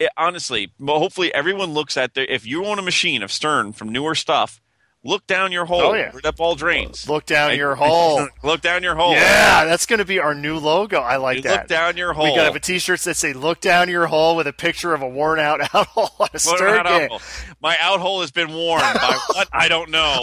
[0.00, 0.72] it, honestly.
[0.84, 2.32] Hopefully, everyone looks at the.
[2.32, 4.60] If you own a machine of Stern from newer stuff,
[5.04, 5.80] look down your hole.
[5.82, 6.10] Oh, yeah.
[6.12, 7.08] where that ball drains.
[7.08, 8.26] Look down And- your hole.
[8.42, 9.12] look down your hole.
[9.12, 10.98] Yeah, that's going to be our new logo.
[11.00, 11.58] I like You that.
[11.60, 12.24] look down your hole.
[12.24, 14.92] We got to have a T-shirts that say "Look down your hole" with a picture
[14.94, 17.20] of a worn out out hole on a Stern out hole?
[17.62, 19.48] My out hole has been worn by what?
[19.52, 20.20] I don't know.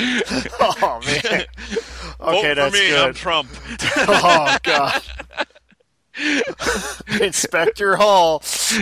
[0.00, 1.18] Oh man.
[1.24, 1.46] Okay,
[2.20, 2.96] Vote Okay, for that's me.
[2.96, 3.14] I'm.
[3.14, 3.48] Trump.
[3.96, 5.02] oh god.
[7.20, 8.38] Inspector Hall.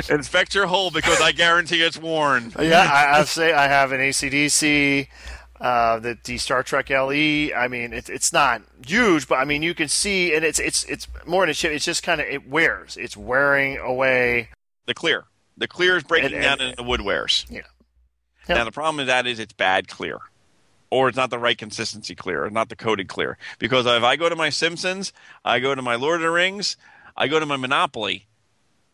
[0.08, 2.52] Inspector your hole because I guarantee it's worn.
[2.58, 5.08] Yeah, I, I say I have an ACDC,
[5.60, 7.52] uh, the, the Star Trek LE.
[7.54, 10.84] I mean, it, it's not huge, but I mean, you can see, and it's it's
[10.84, 11.72] it's more than a chip.
[11.72, 12.96] It's just kind of it wears.
[12.96, 14.48] It's wearing away.
[14.86, 15.24] The clear.
[15.58, 17.44] The clear is breaking And- down and- into the wood wears.
[17.50, 17.62] Yeah.
[18.48, 20.18] Now the problem with that is it's bad clear.
[20.88, 23.36] or it's not the right consistency clear, or not the coated clear.
[23.58, 25.12] Because if I go to my Simpsons,
[25.44, 26.76] I go to my Lord of the Rings,
[27.16, 28.26] I go to my Monopoly,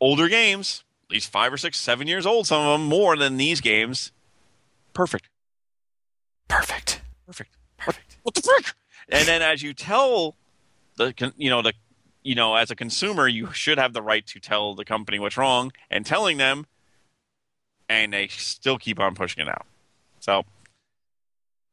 [0.01, 3.37] older games, at least five or six, seven years old, some of them more than
[3.37, 4.12] these games.
[4.95, 5.29] Perfect.
[6.49, 7.01] Perfect.
[7.27, 7.51] Perfect.
[7.79, 8.16] Perfect.
[8.23, 8.75] What the frick?
[9.09, 10.37] And then as you tell
[10.97, 11.73] the you know the
[12.23, 15.37] you know as a consumer you should have the right to tell the company what's
[15.37, 16.66] wrong and telling them
[17.89, 19.66] and they still keep on pushing it out.
[20.20, 20.45] So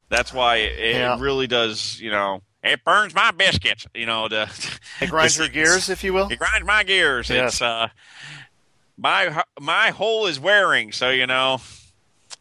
[0.10, 1.16] that's why it, Yeah.
[1.18, 4.50] it really does, you know, it burns my biscuits, you know, the
[5.02, 6.30] It grinds the your gears, if you will.
[6.30, 7.30] It grinds my gears.
[7.30, 7.54] Yes.
[7.54, 7.90] It's uh
[8.98, 11.62] my my hole is wearing, so you know,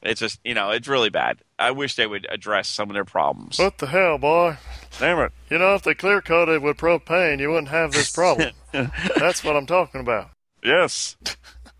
[0.02, 1.38] it's just, you know, it's really bad.
[1.58, 3.58] I wish they would address some of their problems.
[3.58, 4.56] What the hell, boy?
[4.98, 5.32] Damn it.
[5.50, 8.52] You know, if they clear coated with propane, you wouldn't have this problem.
[8.72, 10.30] That's what I'm talking about.
[10.62, 11.16] Yes.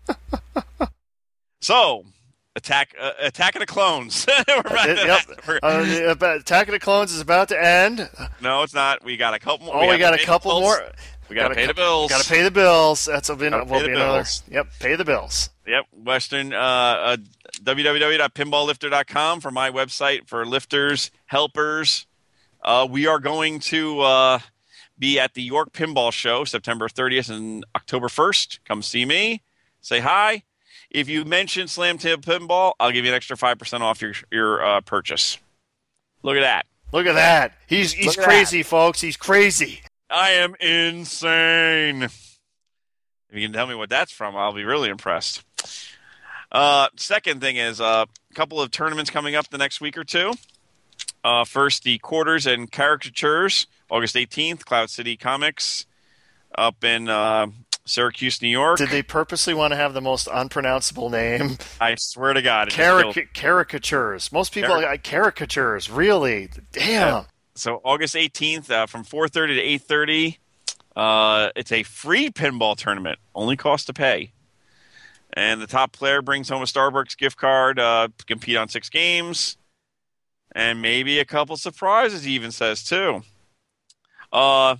[1.61, 2.05] so,
[2.59, 4.25] attack uh, attack of the clones.
[4.47, 5.61] We're It- yep.
[6.21, 8.09] Uh, Attack of the Clones is about to end.
[8.41, 9.03] no, it's not.
[9.03, 9.75] We got a couple more.
[9.77, 10.61] Oh, we, have got a couple bills.
[10.61, 10.91] more.
[11.29, 12.09] We got to pay the bills.
[12.09, 13.05] Got to pay the bills.
[13.05, 14.25] That's Gotta will pay be the another.
[14.49, 15.49] Yep, pay the bills.
[15.67, 17.17] Yep, Western uh, uh,
[17.63, 22.07] www.pinballlifter.com for my website for lifters, helpers.
[22.63, 24.39] Uh, we are going to uh,
[24.97, 28.59] be at the York Pinball Show September 30th and October 1st.
[28.65, 29.43] Come see me,
[29.81, 30.43] say hi.
[30.89, 34.13] If you mention Slam Tilt Pinball, I'll give you an extra five percent off your
[34.31, 35.37] your uh, purchase.
[36.23, 36.65] Look at that!
[36.91, 37.53] Look at that.
[37.67, 38.99] He's he's crazy, folks.
[38.99, 39.81] He's crazy.
[40.09, 42.03] I am insane.
[42.03, 42.39] If
[43.31, 45.43] you can tell me what that's from, I'll be really impressed.
[46.51, 50.03] Uh, second thing is uh, a couple of tournaments coming up the next week or
[50.03, 50.33] two.
[51.23, 55.85] Uh, first, the quarters and caricatures, August 18th, Cloud City Comics,
[56.55, 57.47] up in uh,
[57.89, 58.77] Syracuse, New York.
[58.77, 61.57] Did they purposely want to have the most unpronounceable name?
[61.81, 64.31] I swear to God, it's still- caricatures.
[64.31, 65.89] Most people Caric- like caricatures.
[65.89, 66.49] Really?
[66.71, 67.25] Damn.
[67.55, 70.37] so August 18th uh, from 4:30 to 8:30.
[70.95, 74.31] Uh, it's a free pinball tournament, only cost to pay.
[75.33, 78.89] And the top player brings home a Starbucks gift card uh, to compete on six
[78.89, 79.57] games,
[80.53, 82.23] and maybe a couple surprises.
[82.23, 83.21] He even says too.
[84.33, 84.75] Uh,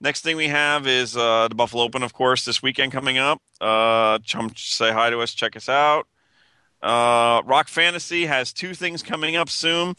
[0.00, 3.40] next thing we have is uh, the Buffalo Open, of course, this weekend coming up.
[3.60, 4.18] Uh,
[4.56, 6.06] say hi to us, check us out.
[6.82, 9.96] Uh, Rock Fantasy has two things coming up soon.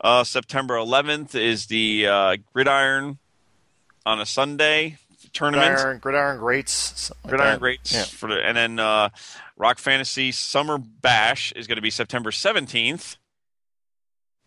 [0.00, 3.18] Uh, September 11th is the uh, Gridiron
[4.06, 4.98] on a Sunday
[5.32, 5.74] tournament.
[5.76, 7.10] Gridiron, gridiron greats.
[7.24, 7.60] like Gridiron that.
[7.60, 8.04] Greats Yeah.
[8.04, 9.08] for the, and then uh,
[9.56, 13.16] Rock Fantasy Summer Bash is going to be September 17th.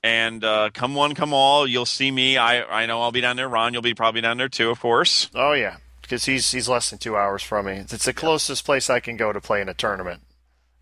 [0.03, 1.67] And uh, come one, come all.
[1.67, 2.37] You'll see me.
[2.37, 3.47] I I know I'll be down there.
[3.47, 5.29] Ron, you'll be probably down there too, of course.
[5.35, 7.73] Oh yeah, because he's he's less than two hours from me.
[7.73, 10.23] It's the closest place I can go to play in a tournament,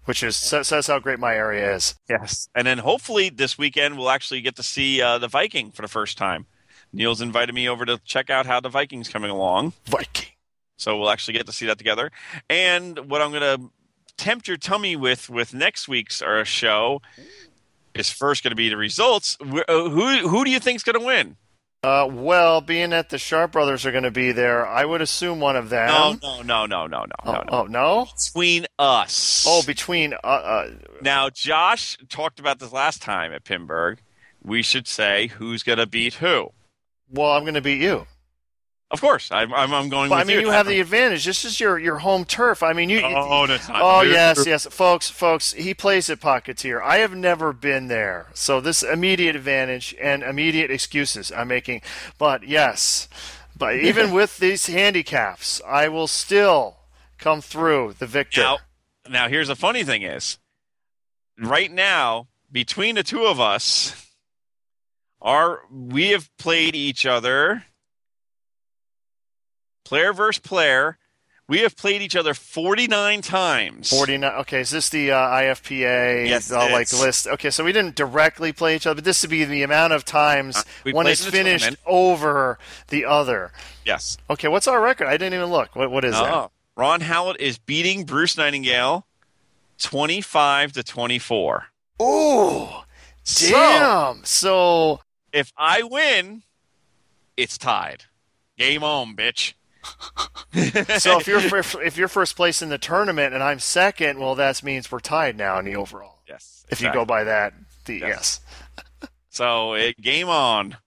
[0.06, 1.96] which is says says how great my area is.
[2.10, 2.48] Yes.
[2.56, 5.90] And then hopefully this weekend we'll actually get to see uh, the Viking for the
[5.90, 6.46] first time.
[6.94, 9.74] Neil's invited me over to check out how the Viking's coming along.
[9.86, 10.30] Viking.
[10.78, 12.10] So we'll actually get to see that together.
[12.50, 13.70] And what I'm going to
[14.16, 17.02] tempt your tummy with with next week's uh, show
[18.00, 19.38] is first going to be the results.
[19.42, 21.38] Uh, Who who do you think is going to win?
[21.82, 25.40] Uh, well, being that the Sharp brothers are going to be there, I would assume
[25.40, 25.88] one of them.
[26.22, 27.46] No, no, no, no, no, no, Oh, no, no.
[27.52, 28.08] oh, no?
[28.18, 29.46] Between us.
[29.48, 30.72] Oh, between uh, uh,
[31.02, 34.00] now Josh talked about this last time at Pinburgh.
[34.44, 36.50] We should say who's going to beat who.
[37.10, 38.06] well, I'm going to beat you.
[38.92, 40.10] Of course, I'm I'm, I'm going.
[40.10, 41.24] But, I mean, you have the advantage.
[41.26, 42.64] This is your your home turf.
[42.64, 43.02] I mean, you.
[43.04, 45.54] Oh, that's not Oh yes, yes, folks, folks.
[45.54, 46.82] He plays at Pocketeer.
[46.82, 51.82] I have never been there, so this immediate advantage and immediate excuses I'm making.
[52.18, 53.08] But yes,
[53.56, 56.78] but even with these handicaps, I will still
[57.20, 58.42] come through the victor.
[58.42, 58.58] Now,
[59.08, 60.40] now here's the funny thing is,
[61.38, 64.12] right now between the two of us,
[65.22, 67.66] are we have played each other,
[69.90, 70.98] player versus player.
[71.48, 73.90] We have played each other 49 times.
[73.90, 74.34] Forty nine.
[74.42, 77.00] Okay, is this the uh, IFPA Yes, uh, like is.
[77.02, 77.26] list?
[77.26, 80.06] Okay, so we didn't directly play each other, but this would be the amount of
[80.06, 81.80] times Uh, one is finished tournament.
[81.88, 82.60] over
[82.90, 83.52] the other.
[83.84, 84.18] Yes.
[84.30, 85.08] Okay, what's our record?
[85.08, 85.76] I didn't even look.
[85.76, 86.32] What what is that?
[86.32, 89.08] Oh, Ron Howlett is beating Bruce Nightingale
[89.80, 91.66] 25 to 24.
[92.02, 92.68] Ooh,
[93.24, 94.24] So, damn.
[94.24, 95.00] So
[95.34, 96.44] if I win,
[97.38, 98.04] it's tied.
[98.58, 99.54] Game on, bitch.
[101.00, 101.40] so if you're
[101.84, 105.38] if you're first place in the tournament and I'm second, well, that means we're tied
[105.38, 106.20] now in the overall.
[106.28, 106.66] Yes.
[106.70, 107.54] If you go by that,
[107.86, 108.42] the Yes.
[108.78, 110.78] yes, So it, game on.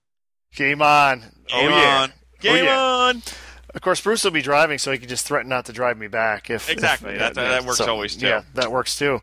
[0.55, 2.13] game on, Game oh yeah, on.
[2.39, 2.79] Game oh, yeah.
[2.79, 3.21] on.
[3.73, 6.07] Of course, Bruce will be driving, so he can just threaten not to drive me
[6.07, 6.49] back.
[6.49, 7.13] If Exactly.
[7.13, 8.27] if- That- that works always, too.
[8.27, 9.19] Yeah, that works too.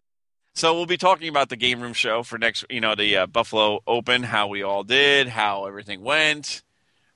[0.55, 3.26] So we'll be talking about the game room show for next, you know, the uh,
[3.26, 6.62] Buffalo Open, how we all did, how everything went.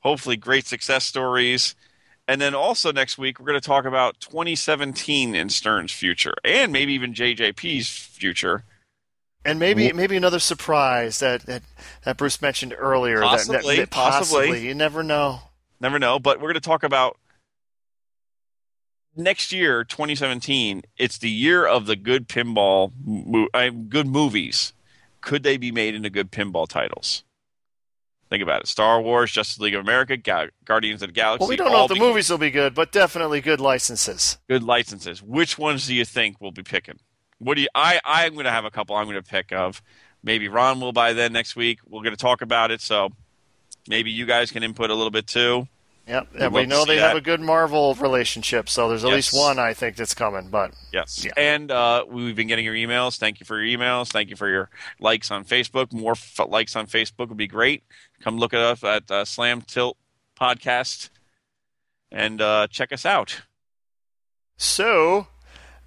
[0.00, 1.74] Hopefully, great success stories.
[2.26, 6.72] And then also next week, we're going to talk about 2017 in Stern's future, and
[6.72, 8.64] maybe even JJP's future.
[9.44, 11.62] And maybe maybe another surprise that, that,
[12.04, 13.16] that Bruce mentioned earlier.
[13.20, 14.46] that- that- Possibly, that possibly.
[14.48, 14.66] possibly.
[14.66, 15.40] You never know.
[15.80, 17.18] Never know, but we're going to talk about
[19.14, 20.82] next year, 2017.
[20.96, 22.92] It's the year of the good pinball,
[23.90, 24.72] good movies.
[25.20, 27.22] Could they be made into good pinball titles?
[28.34, 31.42] Think about it: Star Wars, Justice League of America, Ga- Guardians of the Galaxy.
[31.42, 34.38] Well, we don't know if the movies will be good, but definitely good licenses.
[34.48, 35.22] good licenses.
[35.22, 36.98] Which ones do you think we'll be picking?
[37.38, 37.68] What do you?
[37.76, 38.96] I I'm going to have a couple.
[38.96, 39.80] I'm going to pick of.
[40.24, 41.78] Maybe Ron will by then next week.
[41.86, 43.10] We're going to talk about it, so
[43.86, 45.68] maybe you guys can input a little bit too.
[46.06, 49.58] Yep, and we know they have a good Marvel relationship, so there's at least one
[49.58, 50.48] I think that's coming.
[50.50, 51.24] But Yes.
[51.24, 51.32] Yeah.
[51.36, 53.16] And uh, we've been getting your emails.
[53.16, 54.10] Thank you for your emails.
[54.12, 54.68] Thank you for your
[55.00, 55.94] likes on Facebook.
[55.94, 57.84] More f- likes on Facebook would be great.
[58.20, 59.96] Come look at us at uh, Slam Tilt
[60.38, 61.08] Podcast
[62.12, 63.40] and uh, check us out.
[64.56, 65.26] so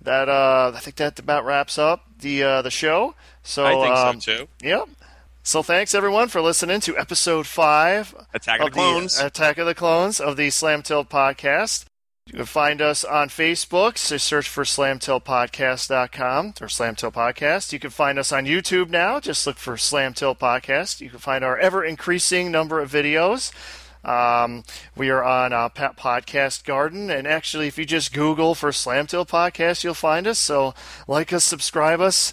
[0.02, 3.16] that uh, I think that about wraps up the uh, the show.
[3.44, 4.48] So I think um, so too.
[4.62, 4.90] Yep.
[5.48, 9.18] So thanks everyone for listening to episode five Attack of the Clones.
[9.18, 11.86] Attack of the Clones of the Slam Tilt podcast.
[12.26, 13.98] You can find us on Facebook.
[13.98, 17.72] So search for slamtiltpodcast.com or Slam Tilt Podcast.
[17.72, 19.22] You can find us on YouTube now.
[19.22, 21.00] Just look for Slam Tilt Podcast.
[21.00, 23.54] You can find our ever increasing number of videos.
[24.04, 24.64] Um,
[24.98, 29.30] we are on uh, Podcast Garden, and actually, if you just Google for Slam Tilt
[29.30, 30.40] Podcast, you'll find us.
[30.40, 30.74] So,
[31.08, 32.32] like us, subscribe us.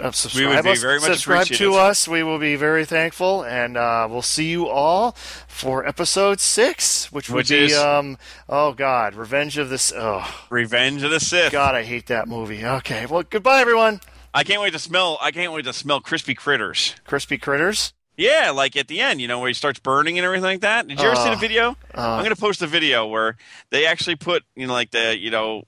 [0.00, 2.06] Uh, subscribe be us, very much subscribe to us.
[2.06, 5.12] We will be very thankful, and uh, we'll see you all
[5.48, 8.18] for episode six, which would be is- um,
[8.48, 9.92] oh god, Revenge of this.
[9.94, 11.52] Oh Revenge of the Sith.
[11.52, 12.64] god, I hate that movie.
[12.64, 14.00] Okay, well, goodbye, everyone.
[14.34, 15.18] I can't wait to smell.
[15.20, 16.94] I can't wait to smell crispy critters.
[17.06, 17.92] Crispy critters.
[18.16, 20.88] Yeah, like at the end, you know, where he starts burning and everything like that.
[20.88, 21.76] Did you ever see the Uh, video?
[21.94, 22.14] uh.
[22.16, 23.36] I'm gonna post a video where
[23.70, 25.62] they actually put, you know, like the, you know,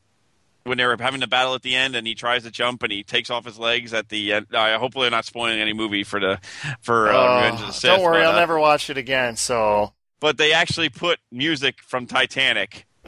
[0.70, 2.90] when they were having the battle at the end, and he tries to jump and
[2.90, 4.46] he takes off his legs at the end.
[4.54, 6.40] Uh, hopefully, I'm not spoiling any movie for the
[6.80, 7.90] for uh, Oh, Revenge of the Sith.
[7.90, 9.36] don't worry, but, I'll uh, never watch it again.
[9.36, 9.92] So.
[10.20, 12.86] But they actually put music from Titanic.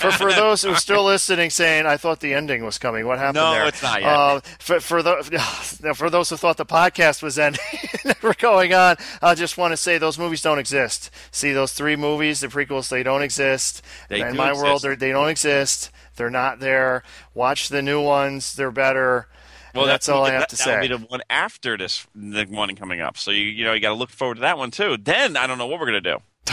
[0.00, 3.06] for for those who are still listening, saying I thought the ending was coming.
[3.06, 3.66] What happened No, there?
[3.66, 4.08] it's not yet.
[4.12, 7.60] Uh, for for, the, for those who thought the podcast was ending,
[8.04, 11.10] never going on, I just want to say those movies don't exist.
[11.32, 13.82] See those three movies, the prequels, they don't exist.
[14.08, 14.64] They In do my exist.
[14.84, 15.90] world, they don't exist.
[16.16, 17.02] They're not there.
[17.34, 19.28] Watch the new ones; they're better.
[19.74, 20.80] Well, And that's all I have that, to that'll say.
[20.82, 23.16] be the one after this, the one coming up.
[23.18, 24.96] So you you know you got to look forward to that one too.
[24.96, 26.18] Then I don't know what we're gonna do.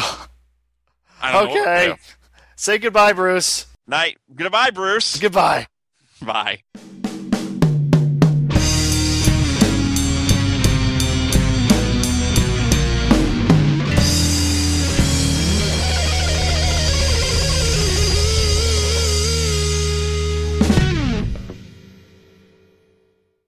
[1.21, 1.85] I don't know what we're Okay.
[1.87, 2.01] gonna do.
[2.55, 3.67] Say goodbye, Bruce.
[3.87, 4.17] Night.
[4.35, 5.19] Goodbye, Bruce.
[5.19, 5.67] Goodbye.
[6.21, 6.61] Bye.